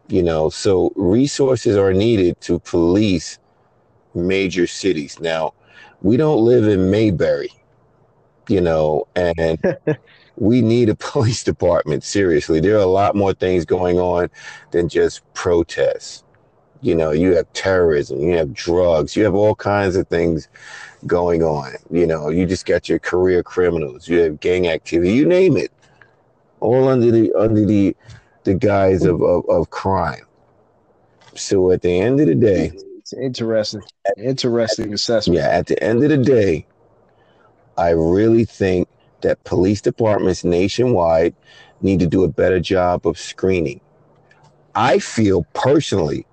[0.08, 3.38] You know, so resources are needed to police
[4.14, 5.18] major cities.
[5.18, 5.54] Now,
[6.02, 7.50] we don't live in Mayberry,
[8.48, 9.58] you know, and
[10.36, 12.04] we need a police department.
[12.04, 14.28] Seriously, there are a lot more things going on
[14.70, 16.23] than just protests.
[16.84, 20.48] You know, you have terrorism, you have drugs, you have all kinds of things
[21.06, 21.72] going on.
[21.90, 25.72] You know, you just got your career criminals, you have gang activity, you name it,
[26.60, 27.96] all under the under the
[28.42, 30.26] the guise of, of, of crime.
[31.34, 33.80] So at the end of the day, it's interesting,
[34.18, 35.40] interesting assessment.
[35.40, 36.66] Yeah, at the end of the day,
[37.78, 38.88] I really think
[39.22, 41.34] that police departments nationwide
[41.80, 43.80] need to do a better job of screening.
[44.74, 46.26] I feel personally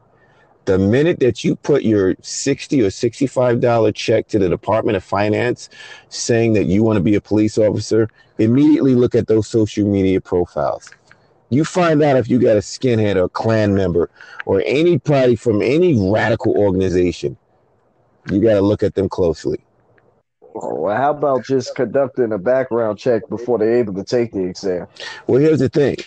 [0.65, 5.03] the minute that you put your 60 or 65 dollar check to the department of
[5.03, 5.69] finance
[6.09, 10.21] saying that you want to be a police officer immediately look at those social media
[10.21, 10.89] profiles.
[11.49, 14.09] You find out if you got a skinhead or a Klan member
[14.45, 17.37] or anybody from any radical organization.
[18.31, 19.59] You got to look at them closely.
[20.55, 24.43] Oh, well, how about just conducting a background check before they're able to take the
[24.43, 24.87] exam?
[25.27, 25.97] Well, here's the thing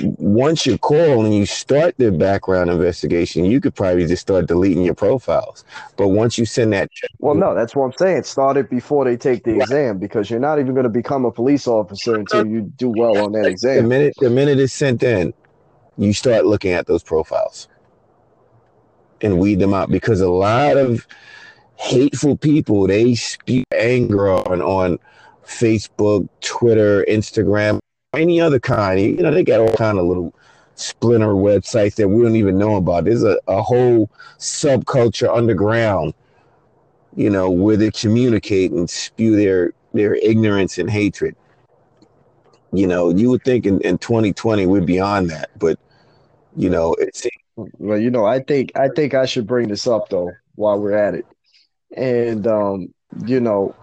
[0.00, 4.82] once you call and you start the background investigation, you could probably just start deleting
[4.82, 5.64] your profiles.
[5.96, 8.24] But once you send that, check, well, no, that's what I'm saying.
[8.24, 9.62] Start it before they take the right.
[9.62, 13.18] exam because you're not even going to become a police officer until you do well
[13.18, 13.82] on that exam.
[13.82, 15.32] The minute the minute it's sent in,
[15.96, 17.68] you start looking at those profiles
[19.20, 21.06] and weed them out because a lot of
[21.76, 24.98] hateful people they spew anger on on
[25.46, 27.78] Facebook, Twitter, Instagram
[28.16, 29.00] any other kind.
[29.00, 30.34] You know, they got all kind of little
[30.76, 33.04] splinter websites that we don't even know about.
[33.04, 36.14] There's a, a whole subculture underground,
[37.14, 41.34] you know, where they communicate and spew their their ignorance and hatred.
[42.72, 45.78] You know, you would think in, in 2020 we're beyond that, but
[46.56, 50.08] you know, it's well, you know, I think I think I should bring this up
[50.10, 51.26] though while we're at it.
[51.96, 52.92] And um,
[53.24, 53.74] you know,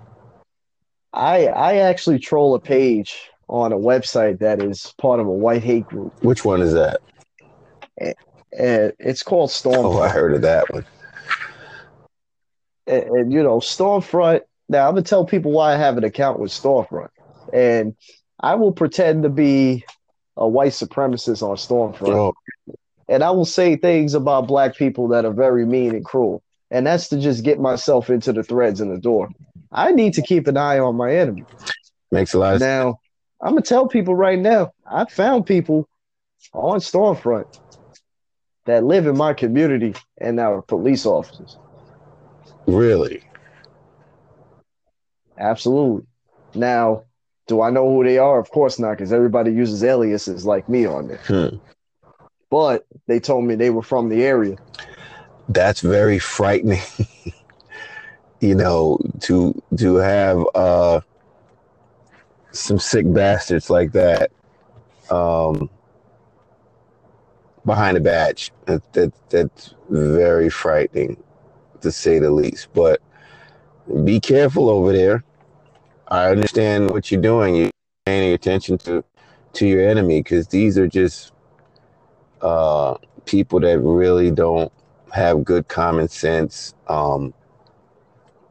[1.11, 5.63] I I actually troll a page on a website that is part of a white
[5.63, 6.13] hate group.
[6.23, 7.01] Which one is that?
[7.99, 8.15] And,
[8.99, 9.95] it's called Stormfront.
[9.95, 10.85] Oh, I heard of that one.
[12.85, 14.41] And, and, you know, Stormfront.
[14.69, 17.09] Now I'm gonna tell people why I have an account with Stormfront,
[17.51, 17.95] and
[18.39, 19.85] I will pretend to be
[20.37, 22.33] a white supremacist on Stormfront, oh.
[23.07, 26.41] and I will say things about black people that are very mean and cruel.
[26.73, 29.29] and that's to just get myself into the threads in the door.
[29.71, 31.45] I need to keep an eye on my enemy.
[32.11, 32.99] Makes a lot of Now,
[33.43, 34.71] I'm gonna tell people right now.
[34.89, 35.89] I found people
[36.53, 37.59] on Stormfront
[38.65, 41.57] that live in my community and are police officers.
[42.67, 43.21] Really?
[45.37, 46.05] Absolutely.
[46.55, 47.03] Now,
[47.47, 48.39] do I know who they are?
[48.39, 51.17] Of course not, because everybody uses aliases like me on there.
[51.27, 51.57] Hmm.
[52.49, 54.55] But they told me they were from the area.
[55.49, 56.79] That's very frightening.
[58.39, 61.01] you know, to to have uh
[62.53, 64.31] some sick bastards like that
[65.11, 65.69] um
[67.65, 68.51] behind a badge.
[68.65, 71.21] That, that that's very frightening
[71.81, 72.69] to say the least.
[72.73, 73.01] But
[74.03, 75.23] be careful over there.
[76.07, 77.55] I understand what you're doing.
[77.55, 77.71] You're
[78.05, 79.03] paying attention to
[79.53, 81.31] to your enemy because these are just
[82.41, 82.95] uh,
[83.25, 84.71] people that really don't
[85.11, 87.33] have good common sense, um,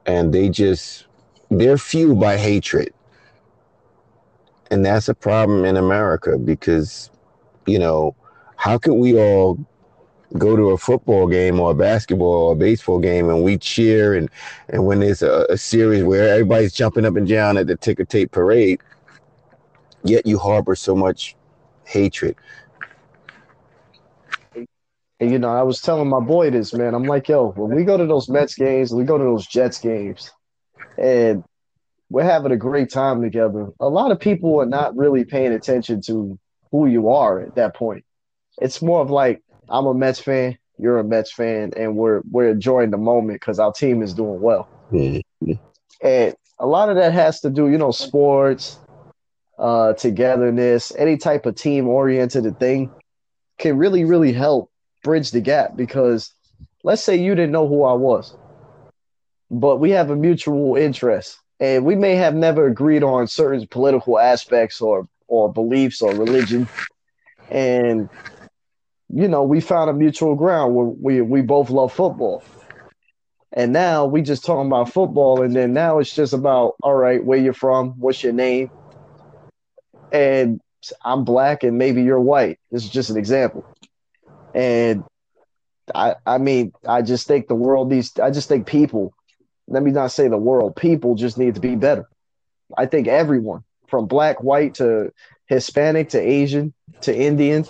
[0.07, 1.07] and they just
[1.51, 2.93] they're fueled by hatred,
[4.73, 7.11] and that's a problem in America because
[7.66, 8.16] you know
[8.57, 9.59] how can we all
[10.39, 14.14] go to a football game or a basketball or a baseball game and we cheer
[14.14, 14.31] and
[14.70, 18.05] and when there's a, a series where everybody's jumping up and down at the ticker
[18.05, 18.81] tape parade
[20.05, 21.37] yet you harbor so much
[21.85, 22.35] hatred
[25.20, 26.95] And you know, I was telling my boy this, man.
[26.95, 29.79] I'm like, yo, when we go to those Mets games, we go to those Jets
[29.79, 30.33] games,
[30.99, 31.45] and
[32.13, 33.69] we're having a great time together.
[33.81, 36.39] A lot of people are not really paying attention to
[36.71, 38.05] who you are at that point.
[38.61, 42.51] It's more of like, I'm a Mets fan, you're a Mets fan, and we're we're
[42.51, 44.69] enjoying the moment because our team is doing well.
[46.03, 48.79] And a lot of that has to do, you know, sports,
[49.59, 52.91] uh, togetherness, any type of team oriented thing
[53.59, 54.71] can really, really help
[55.03, 56.31] bridge the gap because
[56.85, 58.37] let's say you didn't know who I was,
[59.51, 64.19] but we have a mutual interest and we may have never agreed on certain political
[64.19, 66.67] aspects or or beliefs or religion.
[67.51, 68.09] And
[69.09, 72.43] you know, we found a mutual ground where we we both love football.
[73.53, 77.25] And now we just talking about football, and then now it's just about all right,
[77.25, 78.71] where you're from, what's your name,
[80.11, 80.61] and
[81.05, 82.59] I'm black, and maybe you're white.
[82.73, 83.65] This is just an example.
[84.53, 85.05] And
[85.95, 88.19] I, I mean, I just think the world needs.
[88.19, 89.15] I just think people.
[89.69, 90.77] Let me not say the world.
[90.77, 92.09] People just need to be better.
[92.77, 95.13] I think everyone, from black, white to
[95.47, 97.67] Hispanic to Asian to Indian,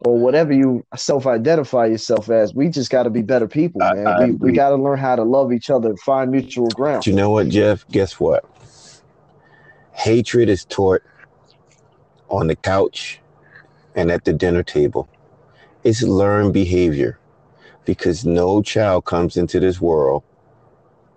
[0.00, 4.06] or whatever you self-identify yourself as, we just got to be better people, man.
[4.06, 7.06] I we we got to learn how to love each other and find mutual ground.
[7.06, 7.86] You know what, Jeff?
[7.88, 8.44] Guess what?
[9.92, 11.02] Hatred is taught
[12.28, 13.20] on the couch
[13.94, 15.08] and at the dinner table.
[15.84, 17.18] It's learned behavior
[17.84, 20.22] because no child comes into this world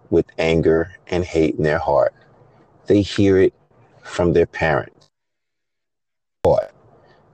[0.09, 2.13] with anger and hate in their heart.
[2.87, 3.53] They hear it
[4.03, 5.09] from their parents.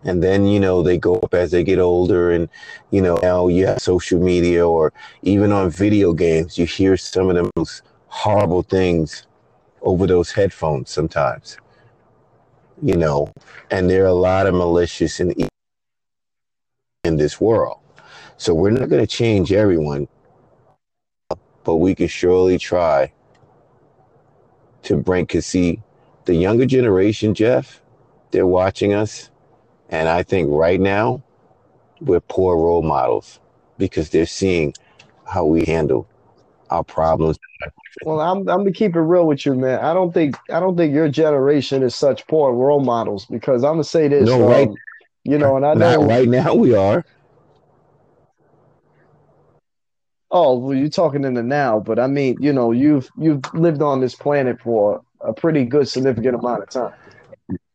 [0.04, 2.48] And then, you know, they go up as they get older, and,
[2.92, 7.30] you know, now you have social media or even on video games, you hear some
[7.30, 9.26] of the most horrible things
[9.82, 11.58] over those headphones sometimes.
[12.84, 13.32] You know,
[13.72, 15.34] and there are a lot of malicious and
[17.04, 17.80] in this world.
[18.38, 20.08] So we're not going to change everyone,
[21.66, 23.12] but we can surely try
[24.84, 25.82] to bring, because see,
[26.26, 27.82] the younger generation, Jeff,
[28.32, 29.30] they're watching us.
[29.90, 31.24] And I think right now,
[32.02, 33.40] we're poor role models
[33.78, 34.74] because they're seeing
[35.28, 36.08] how we handle
[36.70, 37.38] our problems.
[38.02, 39.80] Well, I'm I'm gonna keep it real with you, man.
[39.80, 43.74] I don't think I don't think your generation is such poor role models because I'm
[43.74, 44.28] gonna say this.
[44.28, 44.70] No, right.
[44.70, 44.78] um,
[45.24, 46.08] You know, and I Not know.
[46.08, 47.06] right now, we are.
[50.32, 53.82] Oh, well, you're talking in the now, but I mean, you know, you've you've lived
[53.82, 56.94] on this planet for a pretty good significant amount of time,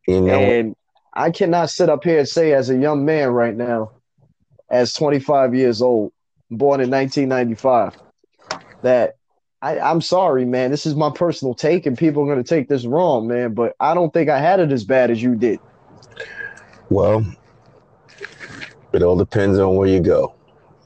[0.07, 0.77] You know, and
[1.15, 3.93] I cannot sit up here and say, as a young man right now,
[4.69, 6.13] as 25 years old,
[6.51, 7.97] born in 1995,
[8.83, 9.17] that
[9.63, 10.71] I, I'm sorry, man.
[10.71, 13.55] This is my personal take, and people are going to take this wrong, man.
[13.55, 15.61] But I don't think I had it as bad as you did.
[16.89, 17.25] well,
[18.93, 20.35] it all depends on where you go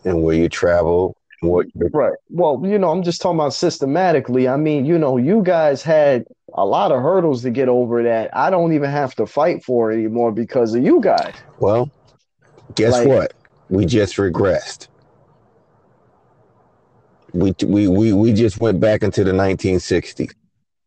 [0.05, 1.17] and where you travel
[1.49, 2.13] what Right.
[2.31, 4.49] Well, you know, I'm just talking about systematically.
[4.49, 6.25] I mean, you know, you guys had
[6.55, 9.91] a lot of hurdles to get over that I don't even have to fight for
[9.91, 11.35] anymore because of you guys.
[11.61, 11.91] Well,
[12.75, 13.35] guess Like- what?
[13.71, 14.89] We just regressed.
[17.33, 20.33] We, we we we just went back into the 1960s.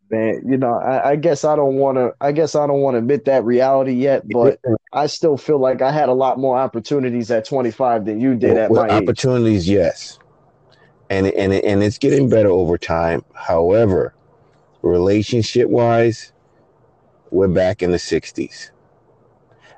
[0.09, 2.13] Man, you know, I, I guess I don't want to.
[2.21, 4.57] I guess I don't want to admit that reality yet, but
[4.93, 8.55] I still feel like I had a lot more opportunities at 25 than you did
[8.55, 9.03] at Well, my age.
[9.03, 10.17] opportunities, yes.
[11.09, 13.23] And and and it's getting better over time.
[13.33, 14.13] However,
[14.81, 16.33] relationship wise,
[17.31, 18.71] we're back in the '60s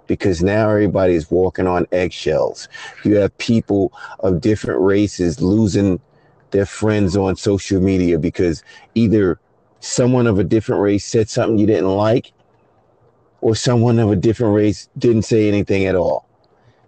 [0.07, 2.67] because now everybody's walking on eggshells.
[3.03, 5.99] You have people of different races losing
[6.51, 8.63] their friends on social media because
[8.95, 9.39] either
[9.81, 12.33] someone of a different race said something you didn't like
[13.41, 16.27] or someone of a different race didn't say anything at all.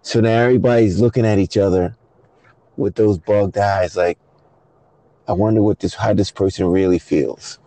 [0.01, 1.95] So now everybody's looking at each other
[2.75, 4.17] with those bugged eyes like
[5.27, 7.59] I wonder what this how this person really feels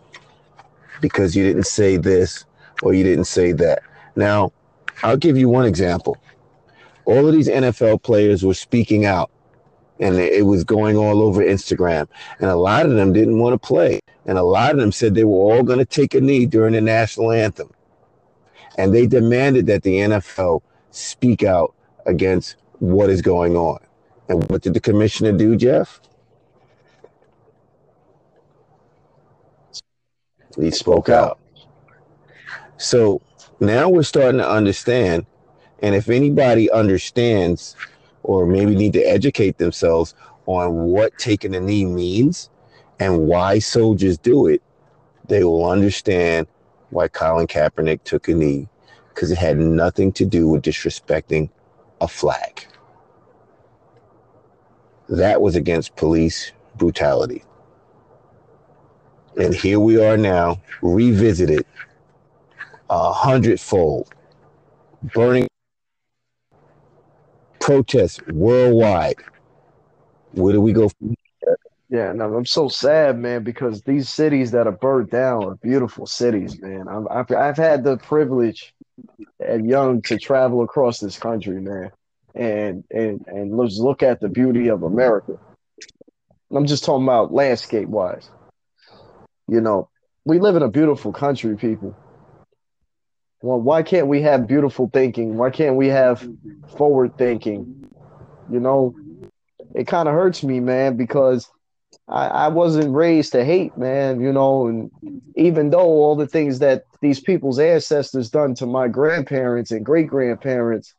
[1.01, 2.45] because you didn't say this
[2.83, 3.83] or you didn't say that.
[4.17, 4.53] Now,
[5.03, 6.17] I'll give you one example.
[7.05, 9.31] All of these NFL players were speaking out
[10.01, 12.09] and it was going all over Instagram.
[12.41, 14.01] And a lot of them didn't want to play.
[14.27, 16.73] And a lot of them said they were all going to take a knee during
[16.73, 17.71] the national anthem.
[18.77, 21.75] And they demanded that the NFL speak out
[22.07, 23.79] against what is going on.
[24.29, 26.01] And what did the commissioner do, Jeff?
[30.59, 31.39] He spoke out.
[32.77, 33.23] So
[33.61, 35.27] now we're starting to understand.
[35.83, 37.77] And if anybody understands
[38.23, 40.15] or maybe need to educate themselves
[40.47, 42.51] on what taking a knee means
[43.01, 44.63] and why soldiers do it,
[45.29, 46.47] they will understand
[46.91, 48.69] why Colin Kaepernick took a knee
[49.09, 51.49] because it had nothing to do with disrespecting
[52.01, 52.67] a flag.
[55.09, 57.45] That was against police brutality.
[59.37, 61.67] And here we are now, revisited
[62.89, 64.13] a hundredfold,
[65.03, 65.49] burning
[67.61, 69.17] protests worldwide.
[70.33, 70.91] Where do we go?
[71.89, 76.07] Yeah, no, I'm so sad, man, because these cities that are burned down are beautiful
[76.07, 76.89] cities, man.
[76.89, 78.75] I've, I've, I've had the privilege
[79.41, 81.91] at young to travel across this country, man,
[82.35, 85.39] and and and let's look at the beauty of America.
[86.55, 88.31] I'm just talking about landscape wise.
[89.49, 89.89] You know,
[90.25, 91.95] we live in a beautiful country, people.
[93.43, 95.37] Well, why can't we have beautiful thinking?
[95.37, 96.27] Why can't we have
[96.79, 97.91] forward thinking?
[98.51, 98.95] You know,
[99.75, 101.49] it kind of hurts me, man, because
[102.09, 104.91] I, I wasn't raised to hate, man, you know, and
[105.37, 110.07] even though all the things that these people's ancestors done to my grandparents and great
[110.07, 110.95] grandparents,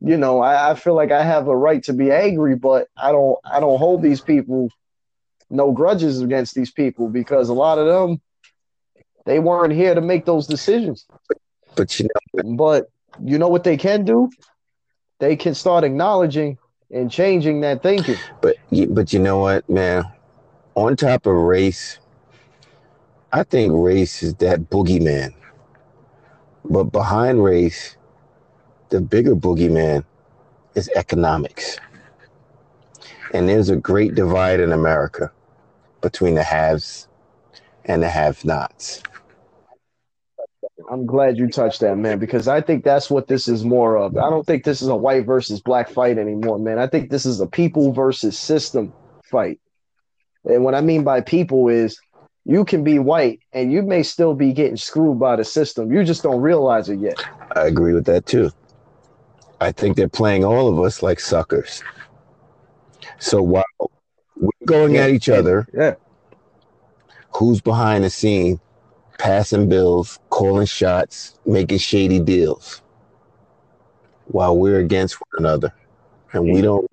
[0.00, 3.12] you know, I, I feel like I have a right to be angry, but I
[3.12, 4.70] don't I don't hold these people
[5.50, 8.20] no grudges against these people because a lot of them
[9.24, 11.06] they weren't here to make those decisions.
[11.76, 12.90] But you know, but
[13.22, 14.30] you know what they can do?
[15.18, 16.56] They can start acknowledging
[16.90, 18.16] and changing that thinking.
[18.40, 18.56] But
[18.90, 20.04] but you know what, man?
[20.74, 21.98] On top of race,
[23.32, 25.34] I think race is that boogeyman.
[26.64, 27.96] But behind race,
[28.88, 30.04] the bigger boogeyman
[30.74, 31.78] is economics.
[33.34, 35.30] And there's a great divide in America
[36.00, 37.08] between the haves
[37.84, 39.02] and the have nots.
[40.90, 44.16] I'm glad you touched that, man, because I think that's what this is more of.
[44.16, 46.78] I don't think this is a white versus black fight anymore, man.
[46.78, 48.92] I think this is a people versus system
[49.24, 49.60] fight.
[50.44, 52.00] And what I mean by people is
[52.44, 55.92] you can be white and you may still be getting screwed by the system.
[55.92, 57.22] You just don't realize it yet.
[57.54, 58.50] I agree with that too.
[59.60, 61.82] I think they're playing all of us like suckers.
[63.18, 63.64] So while
[64.68, 65.94] going yeah, at each other, yeah.
[67.34, 68.60] who's behind the scene
[69.18, 72.80] passing bills, calling shots, making shady deals
[74.26, 75.72] while we're against one another.
[76.32, 76.86] And we don't.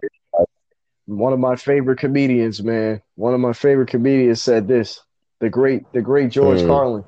[1.05, 3.01] One of my favorite comedians, man.
[3.15, 5.01] One of my favorite comedians said this.
[5.39, 6.67] The great, the great George mm.
[6.67, 7.03] Carlin.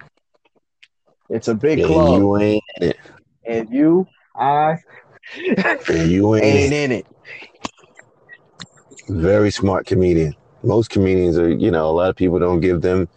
[1.30, 2.20] It's a big and club.
[2.20, 2.98] You ain't in it.
[3.46, 4.06] And you,
[4.36, 4.78] I,
[5.90, 7.08] and you ain't, ain't in it.
[9.08, 10.36] Very smart comedian.
[10.64, 13.08] Most comedians are, you know, a lot of people don't give them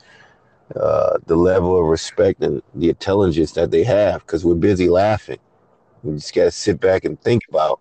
[0.77, 5.39] uh, the level of respect and the intelligence that they have because we're busy laughing.
[6.03, 7.81] We just got to sit back and think about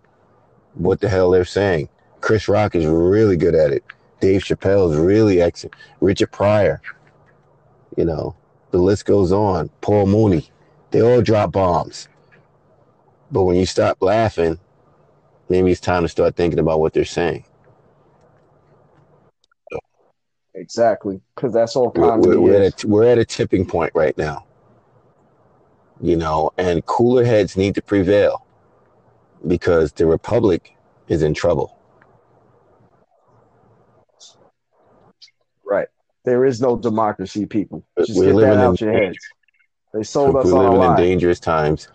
[0.74, 1.89] what the hell they're saying.
[2.22, 3.84] Chris Rock is really good at it.
[4.20, 5.76] Dave Chappelle is really excellent.
[6.01, 6.82] Richard Pryor,
[7.95, 8.36] you know,
[8.72, 9.70] the list goes on.
[9.82, 10.49] Paul Mooney,
[10.91, 12.07] they all drop bombs.
[13.32, 14.60] But when you stop laughing,
[15.47, 17.45] maybe it's time to start thinking about what they're saying.
[20.60, 24.18] Exactly, because that's all comedy we're, we're, at a, we're at a tipping point right
[24.18, 24.45] now.
[26.01, 28.45] You know, and cooler heads need to prevail
[29.47, 30.76] because the republic
[31.07, 31.78] is in trouble.
[35.66, 35.88] Right.
[36.26, 37.86] There is no democracy, people.
[37.97, 39.18] Just we're get that out your heads.
[39.93, 41.88] They sold us we're living in dangerous times,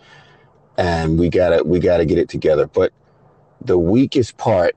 [0.79, 2.67] and we gotta we gotta get it together.
[2.67, 2.95] But
[3.61, 4.75] the weakest part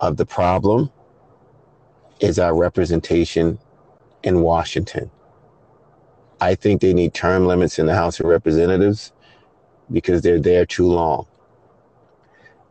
[0.00, 0.90] of the problem
[2.20, 3.58] is our representation
[4.22, 5.10] in Washington.
[6.40, 9.12] I think they need term limits in the House of Representatives
[9.92, 11.26] because they're there too long.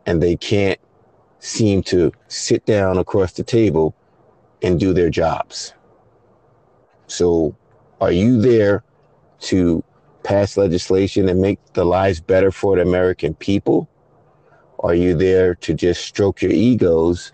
[0.06, 0.78] And they can't
[1.38, 3.94] seem to sit down across the table
[4.62, 5.74] and do their jobs.
[7.06, 7.56] So,
[8.00, 8.82] are you there
[9.40, 9.84] to
[10.22, 13.88] pass legislation and make the lives better for the American people?
[14.80, 17.32] Are you there to just stroke your egos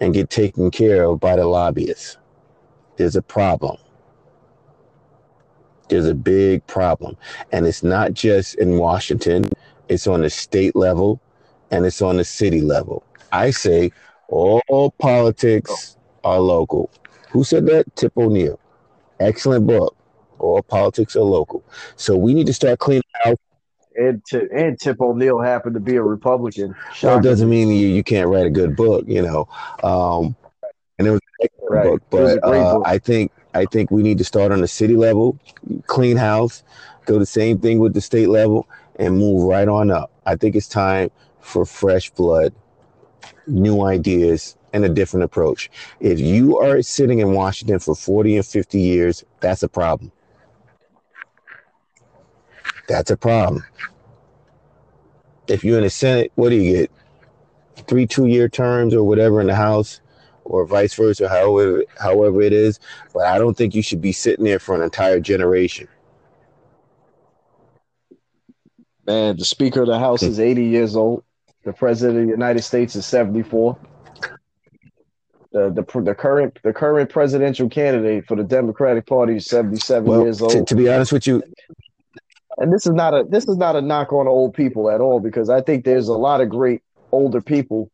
[0.00, 2.16] and get taken care of by the lobbyists?
[2.96, 3.76] There's a problem.
[5.88, 7.16] There's a big problem.
[7.52, 9.44] And it's not just in Washington,
[9.88, 11.20] it's on the state level
[11.70, 13.04] and it's on the city level.
[13.32, 13.92] I say
[14.28, 16.90] all politics are local.
[17.30, 17.94] Who said that?
[17.96, 18.58] Tip O'Neill.
[19.20, 19.96] Excellent book.
[20.38, 21.64] All politics are local.
[21.96, 23.38] So we need to start cleaning out.
[23.98, 26.74] And, Tip, and Tip O'Neill happened to be a Republican.
[27.02, 29.48] Well, it doesn't mean you, you can't write a good book, you know.
[29.82, 30.36] Um,
[30.98, 31.84] and it was an excellent right.
[31.84, 32.82] book, but uh, book.
[32.86, 35.38] I think I think we need to start on the city level,
[35.86, 36.62] clean house,
[37.06, 40.12] go the same thing with the state level, and move right on up.
[40.26, 42.54] I think it's time for fresh blood,
[43.46, 45.70] new ideas, and a different approach.
[46.00, 50.12] If you are sitting in Washington for 40 and 50 years, that's a problem.
[52.88, 53.64] That's a problem.
[55.46, 56.90] If you're in the Senate, what do you get?
[57.86, 60.00] Three two year terms or whatever in the House,
[60.44, 62.80] or vice versa, however, however it is.
[63.14, 65.86] But I don't think you should be sitting there for an entire generation.
[69.06, 71.22] Man, the Speaker of the House is 80 years old.
[71.64, 73.78] The President of the United States is 74.
[75.50, 80.22] The, the, the current the current presidential candidate for the Democratic Party is 77 well,
[80.22, 80.52] years old.
[80.52, 81.42] To, to be honest with you,
[82.58, 85.20] and this is not a this is not a knock on old people at all
[85.20, 86.82] because I think there's a lot of great
[87.12, 87.90] older people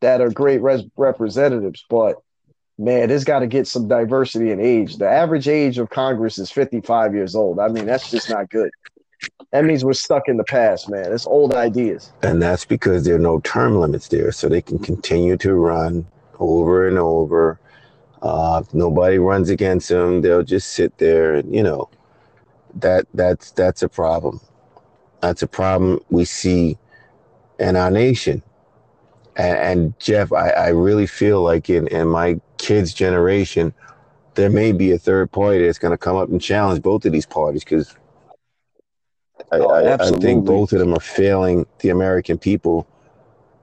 [0.00, 2.16] that are great res- representatives, but
[2.78, 4.96] man, it's got to get some diversity in age.
[4.96, 7.58] The average age of Congress is 55 years old.
[7.58, 8.70] I mean, that's just not good.
[9.52, 11.12] That means we're stuck in the past, man.
[11.12, 12.12] It's old ideas.
[12.22, 16.06] And that's because there are no term limits there, so they can continue to run
[16.38, 17.58] over and over.
[18.22, 20.20] Uh, nobody runs against them.
[20.20, 21.88] They'll just sit there, and you know,
[22.80, 24.40] that that's that's a problem.
[25.20, 26.78] That's a problem we see
[27.58, 28.42] in our nation.
[29.36, 33.72] And, and Jeff, I, I really feel like in, in my kids' generation,
[34.34, 37.12] there may be a third party that's going to come up and challenge both of
[37.12, 37.96] these parties because
[39.50, 42.86] I, oh, I, I, think both of them are failing the American people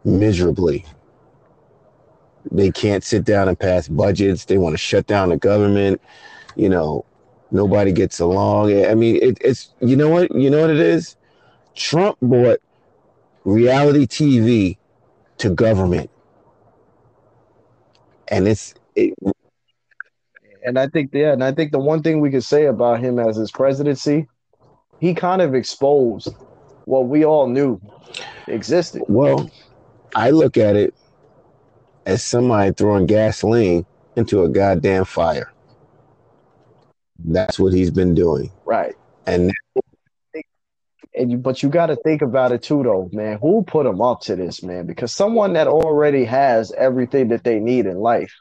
[0.04, 0.86] miserably.
[2.52, 4.46] They can't sit down and pass budgets.
[4.46, 6.02] They want to shut down the government.
[6.56, 7.06] You know,
[7.52, 8.86] nobody gets along.
[8.86, 11.16] I mean, it, it's you know what you know what it is.
[11.76, 12.60] Trump bought
[13.44, 14.78] reality TV
[15.38, 16.10] to government.
[18.28, 19.14] And it's it,
[20.64, 23.20] and I think yeah, and I think the one thing we could say about him
[23.20, 24.28] as his presidency,
[25.00, 26.34] he kind of exposed
[26.86, 27.80] what we all knew
[28.48, 29.04] existed.
[29.08, 29.50] Well,
[30.16, 30.96] I look at it
[32.06, 33.86] as somebody throwing gasoline
[34.16, 35.52] into a goddamn fire.
[37.24, 38.52] That's what he's been doing.
[38.66, 38.96] Right.
[39.26, 39.52] And
[41.14, 43.40] and you, but you got to think about it too, though, man.
[43.42, 44.86] Who put him up to this, man?
[44.86, 48.34] Because someone that already has everything that they need in life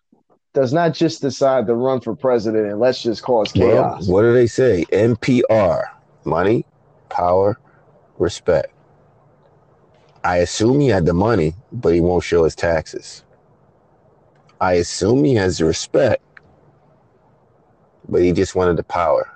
[0.54, 4.06] does not just decide to run for president and let's just cause chaos.
[4.06, 4.84] Well, what do they say?
[4.92, 5.84] NPR:
[6.24, 6.66] money,
[7.08, 7.58] power,
[8.18, 8.72] respect.
[10.24, 13.24] I assume he had the money, but he won't show his taxes.
[14.60, 16.22] I assume he has the respect,
[18.08, 19.30] but he just wanted the power.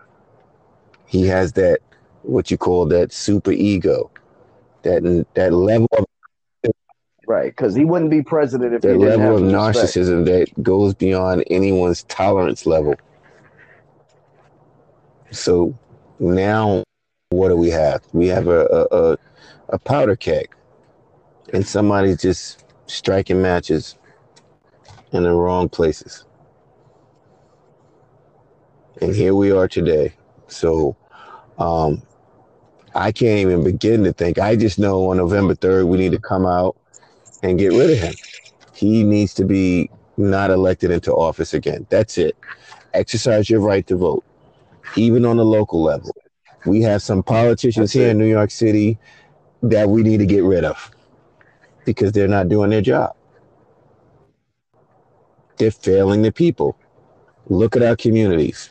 [1.07, 1.81] He has that
[2.23, 4.11] what you call that super ego,
[4.83, 6.05] that that level of
[7.27, 10.55] right because he wouldn't be president if that level of narcissism respect.
[10.55, 12.95] that goes beyond anyone's tolerance level.
[15.31, 15.79] So
[16.19, 16.83] now,
[17.31, 18.03] what do we have?
[18.13, 19.19] We have a a, a,
[19.71, 20.55] a powder keg,
[21.53, 23.97] and somebody's just striking matches
[25.13, 26.25] in the wrong places.
[29.01, 30.13] And here we are today.
[30.49, 30.97] So
[31.59, 32.03] um,
[32.95, 34.39] I can't even begin to think.
[34.39, 36.77] I just know on November 3rd, we need to come out
[37.43, 38.15] and get rid of him.
[38.75, 41.87] He needs to be not elected into office again.
[41.91, 42.37] That's it.
[42.95, 44.25] Exercise your right to vote,
[44.97, 46.15] even on the local level.
[46.67, 48.11] We have some politicians That's here it.
[48.11, 48.99] in New York City
[49.63, 50.91] that we need to get rid of
[51.85, 53.15] because they're not doing their job.
[55.59, 56.77] They're failing the people.
[57.49, 58.71] Look at our communities.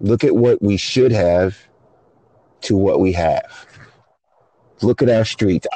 [0.00, 1.58] Look at what we should have
[2.62, 3.66] to what we have.
[4.82, 5.66] Look at our streets.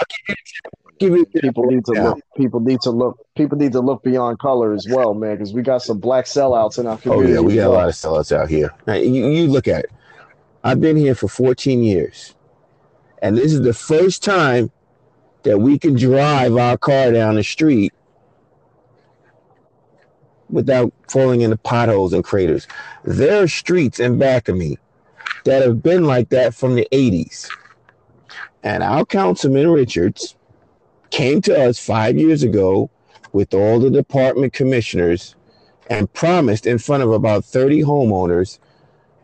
[0.98, 2.20] give you people need to look.
[2.36, 3.18] People need to look.
[3.36, 6.78] People need to look beyond color as well, man, because we got some black sellouts
[6.78, 7.32] in our community.
[7.32, 7.72] Oh yeah, we got well.
[7.72, 8.70] a lot of sellouts out here.
[8.86, 9.90] Now, you, you look at it.
[10.64, 12.36] I've been here for 14 years,
[13.20, 14.70] and this is the first time
[15.42, 17.92] that we can drive our car down the street
[20.52, 22.68] without falling into potholes and craters.
[23.04, 24.78] There are streets in back of me
[25.44, 27.48] that have been like that from the 80s.
[28.62, 30.36] And our councilman Richards
[31.10, 32.90] came to us five years ago
[33.32, 35.34] with all the department commissioners
[35.90, 38.58] and promised in front of about 30 homeowners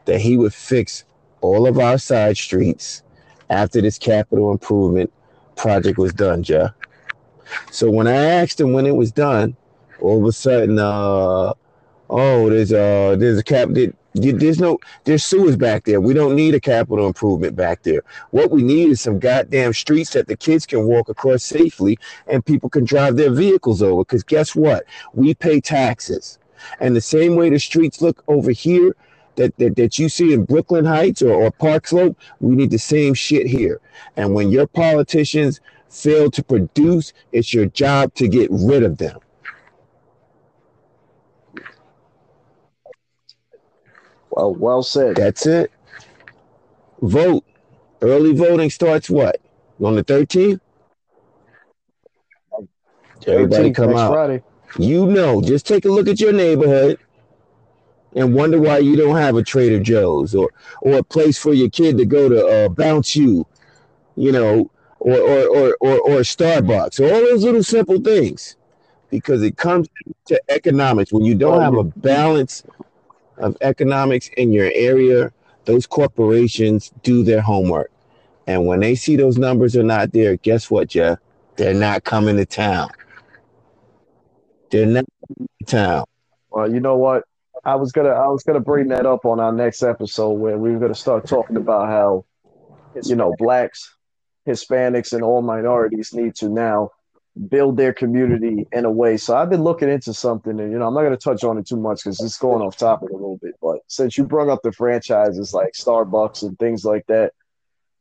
[0.06, 1.04] that he would fix
[1.40, 3.02] all of our side streets
[3.50, 5.12] after this capital improvement
[5.56, 6.72] project was done, Jeff.
[7.70, 9.56] So when I asked him when it was done,
[10.00, 11.52] all of a sudden, uh,
[12.10, 13.68] oh, there's a there's a cap.
[14.14, 16.00] There's no there's sewers back there.
[16.00, 18.02] We don't need a capital improvement back there.
[18.30, 22.44] What we need is some goddamn streets that the kids can walk across safely and
[22.44, 24.02] people can drive their vehicles over.
[24.02, 24.84] Because guess what?
[25.14, 26.38] We pay taxes,
[26.80, 28.96] and the same way the streets look over here.
[29.36, 32.78] That, that, that you see in Brooklyn Heights or, or Park Slope, we need the
[32.78, 33.80] same shit here.
[34.16, 39.20] And when your politicians fail to produce, it's your job to get rid of them.
[44.38, 45.16] Well, well said.
[45.16, 45.72] That's it.
[47.02, 47.44] Vote.
[48.00, 49.40] Early voting starts what?
[49.82, 50.60] On the 13th?
[53.26, 54.12] Everybody come out.
[54.12, 54.42] Friday.
[54.78, 57.00] You know, just take a look at your neighborhood
[58.14, 60.50] and wonder why you don't have a Trader Joe's or
[60.82, 63.44] or a place for your kid to go to uh, bounce you,
[64.14, 64.70] you know,
[65.00, 68.56] or or or or, or Starbucks, all those little simple things,
[69.10, 69.88] because it comes
[70.26, 71.12] to economics.
[71.12, 72.62] When you don't have a balance
[73.38, 75.32] of economics in your area,
[75.64, 77.90] those corporations do their homework,
[78.46, 81.18] and when they see those numbers are not there, guess what, Jeff?
[81.56, 82.88] They're not coming to town.
[84.70, 86.04] They're not coming to town.
[86.50, 87.24] Well, you know what?
[87.64, 90.70] I was gonna I was gonna bring that up on our next episode where we
[90.70, 92.24] were gonna start talking about how
[93.04, 93.94] you know blacks,
[94.46, 96.90] Hispanics, and all minorities need to now
[97.48, 99.16] build their community in a way.
[99.16, 101.66] So I've been looking into something, and you know I'm not gonna touch on it
[101.66, 103.54] too much because it's going off topic a little bit.
[103.60, 107.32] But since you brought up the franchises like Starbucks and things like that,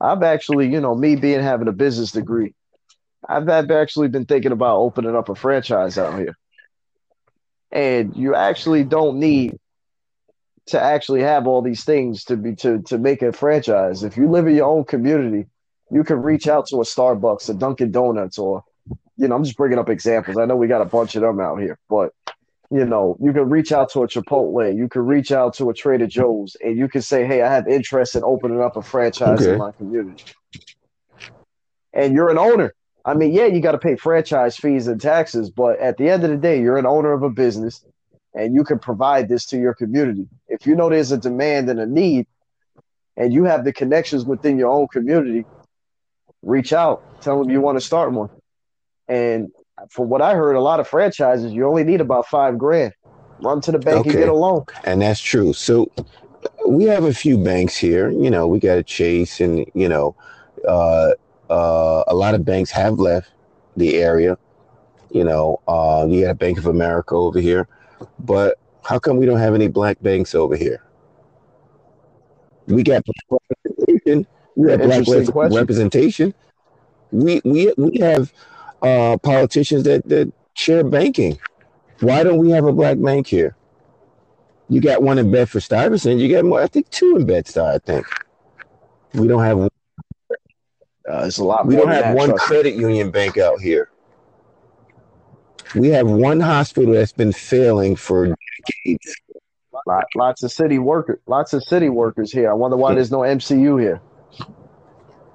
[0.02, 2.54] I've actually you know me being having a business degree,
[3.28, 6.36] I've, I've actually been thinking about opening up a franchise out here
[7.72, 9.58] and you actually don't need
[10.68, 14.04] to actually have all these things to be to to make a franchise.
[14.04, 15.48] If you live in your own community,
[15.92, 18.64] you can reach out to a Starbucks, a Dunkin' Donuts, or
[19.18, 20.38] you know, I'm just bringing up examples.
[20.38, 22.12] I know we got a bunch of them out here, but
[22.72, 25.74] you know, you can reach out to a Chipotle, you can reach out to a
[25.74, 29.42] Trader Joe's, and you can say, "Hey, I have interest in opening up a franchise
[29.42, 29.52] Okay.
[29.52, 30.22] in my community,"
[31.94, 32.74] and you're an owner.
[33.06, 36.24] I mean, yeah, you got to pay franchise fees and taxes, but at the end
[36.26, 37.84] of the day, you're an owner of a business
[38.34, 40.28] and you can provide this to your community.
[40.48, 42.28] If you know there's a demand and a need
[43.18, 45.46] and you have the connections within your own community,
[46.44, 48.30] reach out, tell them you want to start one.
[49.08, 49.52] And
[49.90, 52.94] from what I heard, a lot of franchises, you only need about five grand.
[53.42, 54.10] Run to the bank Okay.
[54.12, 54.66] and get a loan.
[54.84, 55.54] And that's true.
[55.54, 55.92] So
[56.68, 58.10] we have a few banks here.
[58.10, 60.16] You know, we got a Chase, and you know,
[60.68, 61.12] uh,
[61.50, 63.32] uh, a lot of banks have left
[63.76, 64.38] the area.
[65.12, 67.68] You know, uh, you got Bank of America over here,
[68.20, 70.82] but how come we don't have any black banks over here?
[72.68, 74.28] We got black representation.
[74.56, 76.34] We have black representation.
[77.12, 78.34] We we we have
[78.82, 81.38] uh, politicians that that share banking.
[82.00, 83.56] Why don't we have a black bank here?
[84.70, 86.20] You got one in Bedford Stuyvesant.
[86.20, 88.06] You got more, I think two in Bed-Stuy, I think.
[89.14, 92.56] We don't have Uh, it's a lot we don't have that, one trust me.
[92.56, 93.90] credit union bank out here.
[95.76, 98.36] We have one hospital that's been failing for
[98.86, 99.16] decades.
[99.88, 102.50] Lot, lots of city workers, lots of city workers here.
[102.50, 104.02] I wonder why there's no MCU here.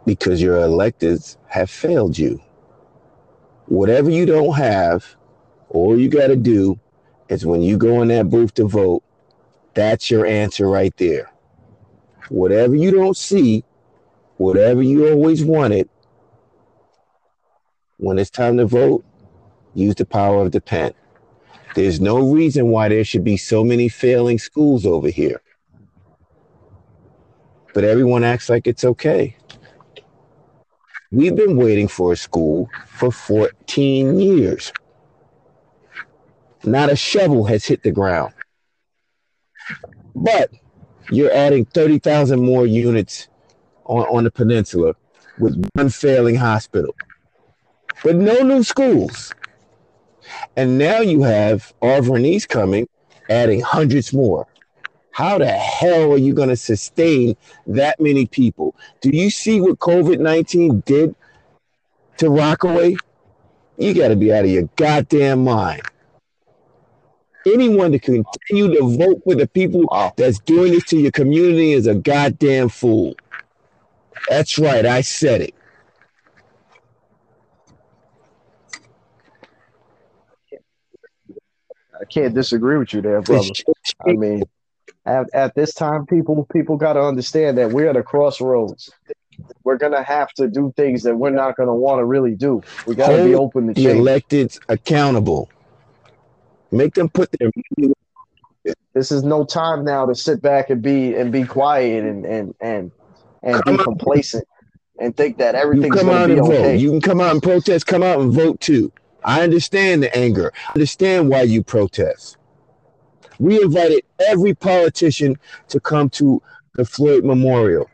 [0.04, 2.40] because your electeds have failed you.
[3.72, 5.16] Whatever you don't have,
[5.70, 6.78] all you got to do
[7.30, 9.02] is when you go in that booth to vote,
[9.72, 11.32] that's your answer right there.
[12.28, 13.64] Whatever you don't see,
[14.36, 15.88] whatever you always wanted,
[17.96, 19.06] when it's time to vote,
[19.72, 20.92] use the power of the pen.
[21.74, 25.40] There's no reason why there should be so many failing schools over here.
[27.72, 29.34] But everyone acts like it's okay.
[31.12, 34.72] We've been waiting for a school for 14 years.
[36.64, 38.32] Not a shovel has hit the ground.
[40.14, 40.50] But
[41.10, 43.28] you're adding 30,000 more units
[43.84, 44.94] on, on the peninsula
[45.38, 46.94] with one failing hospital.
[48.04, 49.34] but no new schools.
[50.56, 52.88] And now you have Arverne East coming,
[53.28, 54.46] adding hundreds more.
[55.12, 57.36] How the hell are you going to sustain
[57.66, 58.74] that many people?
[59.02, 61.14] Do you see what COVID 19 did
[62.16, 62.96] to Rockaway?
[63.76, 65.82] You got to be out of your goddamn mind.
[67.46, 69.84] Anyone to continue to vote for the people
[70.16, 73.14] that's doing this to your community is a goddamn fool.
[74.28, 75.54] That's right, I said it.
[82.00, 83.48] I can't disagree with you there, brother.
[84.06, 84.44] I mean,
[85.04, 88.90] at, at this time, people people got to understand that we're at a crossroads.
[89.64, 92.62] We're gonna have to do things that we're not gonna want to really do.
[92.86, 93.98] We got to be open to the change.
[93.98, 95.50] electeds accountable.
[96.70, 97.50] Make them put their.
[98.94, 102.54] This is no time now to sit back and be and be quiet and and
[102.60, 102.92] and
[103.42, 104.46] and come be complacent
[105.00, 106.74] and think that everything's come out and okay.
[106.74, 106.78] vote.
[106.78, 107.86] You can come out and protest.
[107.86, 108.92] Come out and vote too.
[109.24, 110.52] I understand the anger.
[110.68, 112.36] I understand why you protest.
[113.42, 115.36] We invited every politician
[115.66, 116.40] to come to
[116.76, 117.90] the Floyd Memorial.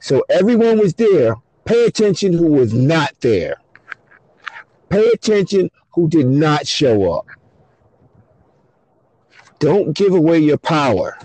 [0.00, 1.34] So everyone was there.
[1.66, 3.60] Pay attention who was not there.
[4.88, 7.26] Pay attention who did not show up.
[9.58, 11.18] Don't give away your power.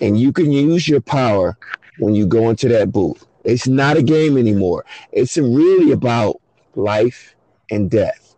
[0.00, 1.58] And you can use your power
[1.98, 3.26] when you go into that booth.
[3.44, 4.86] It's not a game anymore.
[5.12, 6.40] It's really about
[6.74, 7.36] life
[7.70, 8.34] and death.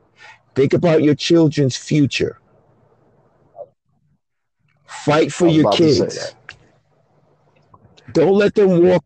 [0.56, 2.40] Think about your children's future.
[4.88, 6.34] Fight for your kids.
[8.12, 9.04] Don't let them walk.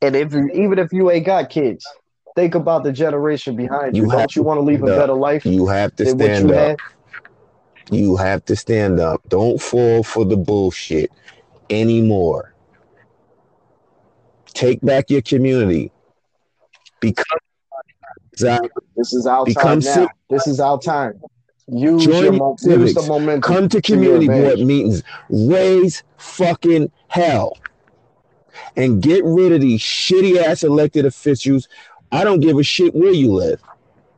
[0.00, 1.86] And if even if you ain't got kids,
[2.36, 4.04] think about the generation behind you.
[4.04, 5.44] you Don't you want to leave a better life?
[5.44, 6.54] You have to stand up.
[6.54, 6.78] Had?
[7.90, 9.28] You have to stand up.
[9.28, 11.10] Don't fall for the bullshit
[11.70, 12.54] anymore.
[14.46, 15.90] Take back your community.
[17.00, 17.38] Become
[18.32, 18.68] exactly.
[18.96, 20.08] This is our Become time now.
[20.30, 21.20] This is our time.
[21.66, 23.40] Use, Join your mo- use the momentum.
[23.40, 25.02] Come to community board meetings.
[25.30, 27.56] Raise fucking hell.
[28.76, 31.68] And get rid of these shitty ass elected officials.
[32.12, 33.62] I don't give a shit where you live.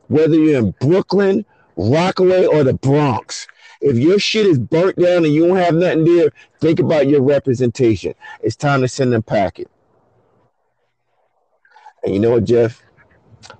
[0.07, 1.45] Whether you're in Brooklyn,
[1.77, 3.47] Rockaway, or the Bronx.
[3.79, 7.21] If your shit is burnt down and you don't have nothing there, think about your
[7.21, 8.13] representation.
[8.41, 9.67] It's time to send them packing.
[12.03, 12.83] And you know what, Jeff?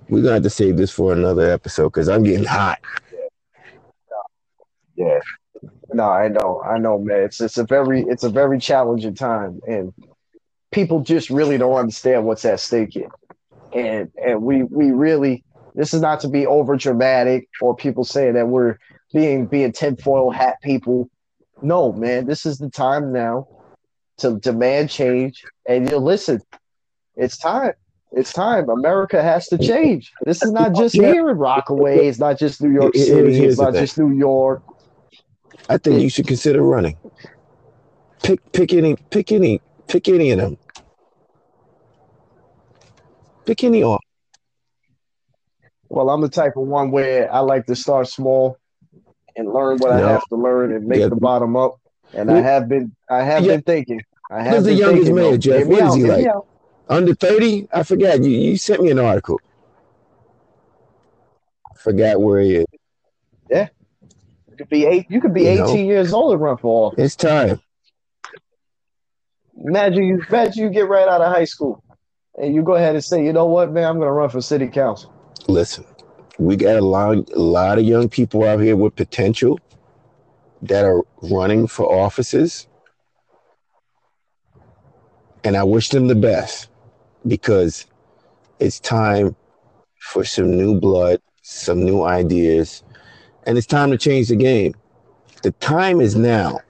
[0.08, 2.78] We're gonna have to save this for another episode because I'm getting hot.
[4.98, 5.20] Yeah.
[5.92, 7.20] No, I know, I know, man.
[7.20, 9.92] It's it's a very it's a very challenging time, and
[10.70, 13.10] people just really don't understand what's at stake here.
[13.72, 15.44] And and we we really
[15.74, 18.76] this is not to be over dramatic or people saying that we're
[19.12, 21.08] being being tinfoil hat people.
[21.62, 23.48] No, man, this is the time now
[24.18, 25.44] to demand change.
[25.66, 26.40] And you listen,
[27.16, 27.72] it's time.
[28.12, 28.68] It's time.
[28.70, 30.12] America has to change.
[30.24, 32.06] This is not just here in Rockaway.
[32.06, 33.44] It's not just New York City.
[33.44, 34.62] It's not just New York.
[35.68, 36.96] I think you should consider running.
[38.22, 40.58] Pick pick any pick any pick any of them.
[43.44, 44.02] Pick any off.
[45.88, 48.58] Well, I'm the type of one where I like to start small
[49.36, 50.08] and learn what no.
[50.08, 51.80] I have to learn and make the bottom up.
[52.12, 53.52] And I have been I have yeah.
[53.52, 54.02] been thinking.
[54.30, 55.66] I have Who's the youngest man, Jeff?
[55.66, 56.26] What is he like?
[56.88, 57.68] Under 30?
[57.72, 58.22] I forgot.
[58.22, 59.40] You you sent me an article.
[61.70, 62.66] I forgot where he is.
[64.70, 64.90] Yeah.
[64.90, 66.88] You could be eight you could be you 18 know, years old and run for
[66.88, 67.04] office.
[67.04, 67.60] It's time.
[69.64, 71.82] Imagine you imagine you get right out of high school
[72.36, 74.68] and you go ahead and say, you know what, man, I'm gonna run for city
[74.68, 75.12] council.
[75.48, 75.84] Listen,
[76.38, 79.58] we got a lot, a lot of young people out here with potential
[80.62, 82.66] that are running for offices.
[85.44, 86.68] And I wish them the best
[87.26, 87.86] because
[88.58, 89.34] it's time
[90.00, 92.82] for some new blood, some new ideas,
[93.46, 94.74] and it's time to change the game.
[95.42, 96.60] The time is now.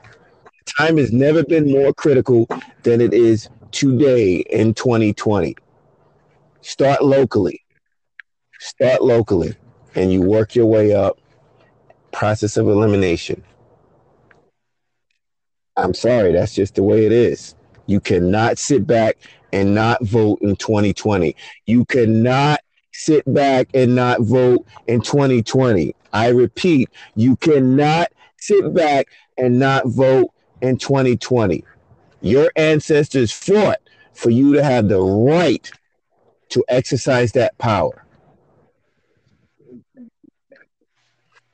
[0.78, 2.46] Time has never been more critical
[2.82, 5.56] than it is today in 2020.
[6.60, 7.62] Start locally.
[8.60, 9.54] Start locally
[9.94, 11.18] and you work your way up.
[12.12, 13.42] Process of elimination.
[15.76, 17.54] I'm sorry, that's just the way it is.
[17.86, 19.16] You cannot sit back
[19.52, 21.34] and not vote in 2020.
[21.66, 22.60] You cannot
[22.92, 25.94] sit back and not vote in 2020.
[26.12, 30.30] I repeat, you cannot sit back and not vote
[30.60, 31.64] in 2020.
[32.20, 33.78] Your ancestors fought
[34.14, 35.70] for you to have the right
[36.50, 38.04] to exercise that power.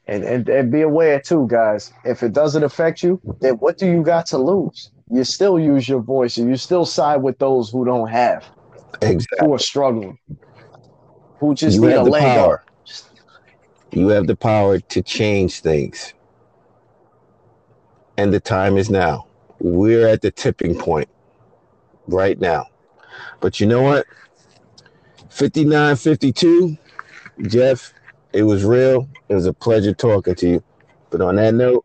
[0.07, 1.91] And, and and be aware too, guys.
[2.05, 4.91] If it doesn't affect you, then what do you got to lose?
[5.11, 8.45] You still use your voice, and you still side with those who don't have,
[9.01, 9.39] exactly.
[9.41, 10.19] who are struggling.
[11.39, 12.65] who just you need a leg power.
[13.95, 16.15] You have the power to change things.
[18.19, 19.29] And the time is now.
[19.61, 21.09] We're at the tipping point
[22.09, 22.67] right now.
[23.41, 24.07] But you know what?
[25.31, 26.77] 59 52,
[27.43, 27.95] Jeff,
[28.33, 29.09] it was real.
[29.29, 30.65] It was a pleasure talking to you.
[31.11, 31.85] But on that note,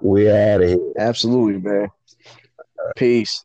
[0.00, 0.92] we're out of here.
[0.98, 1.88] Absolutely, man.
[2.96, 3.44] Peace.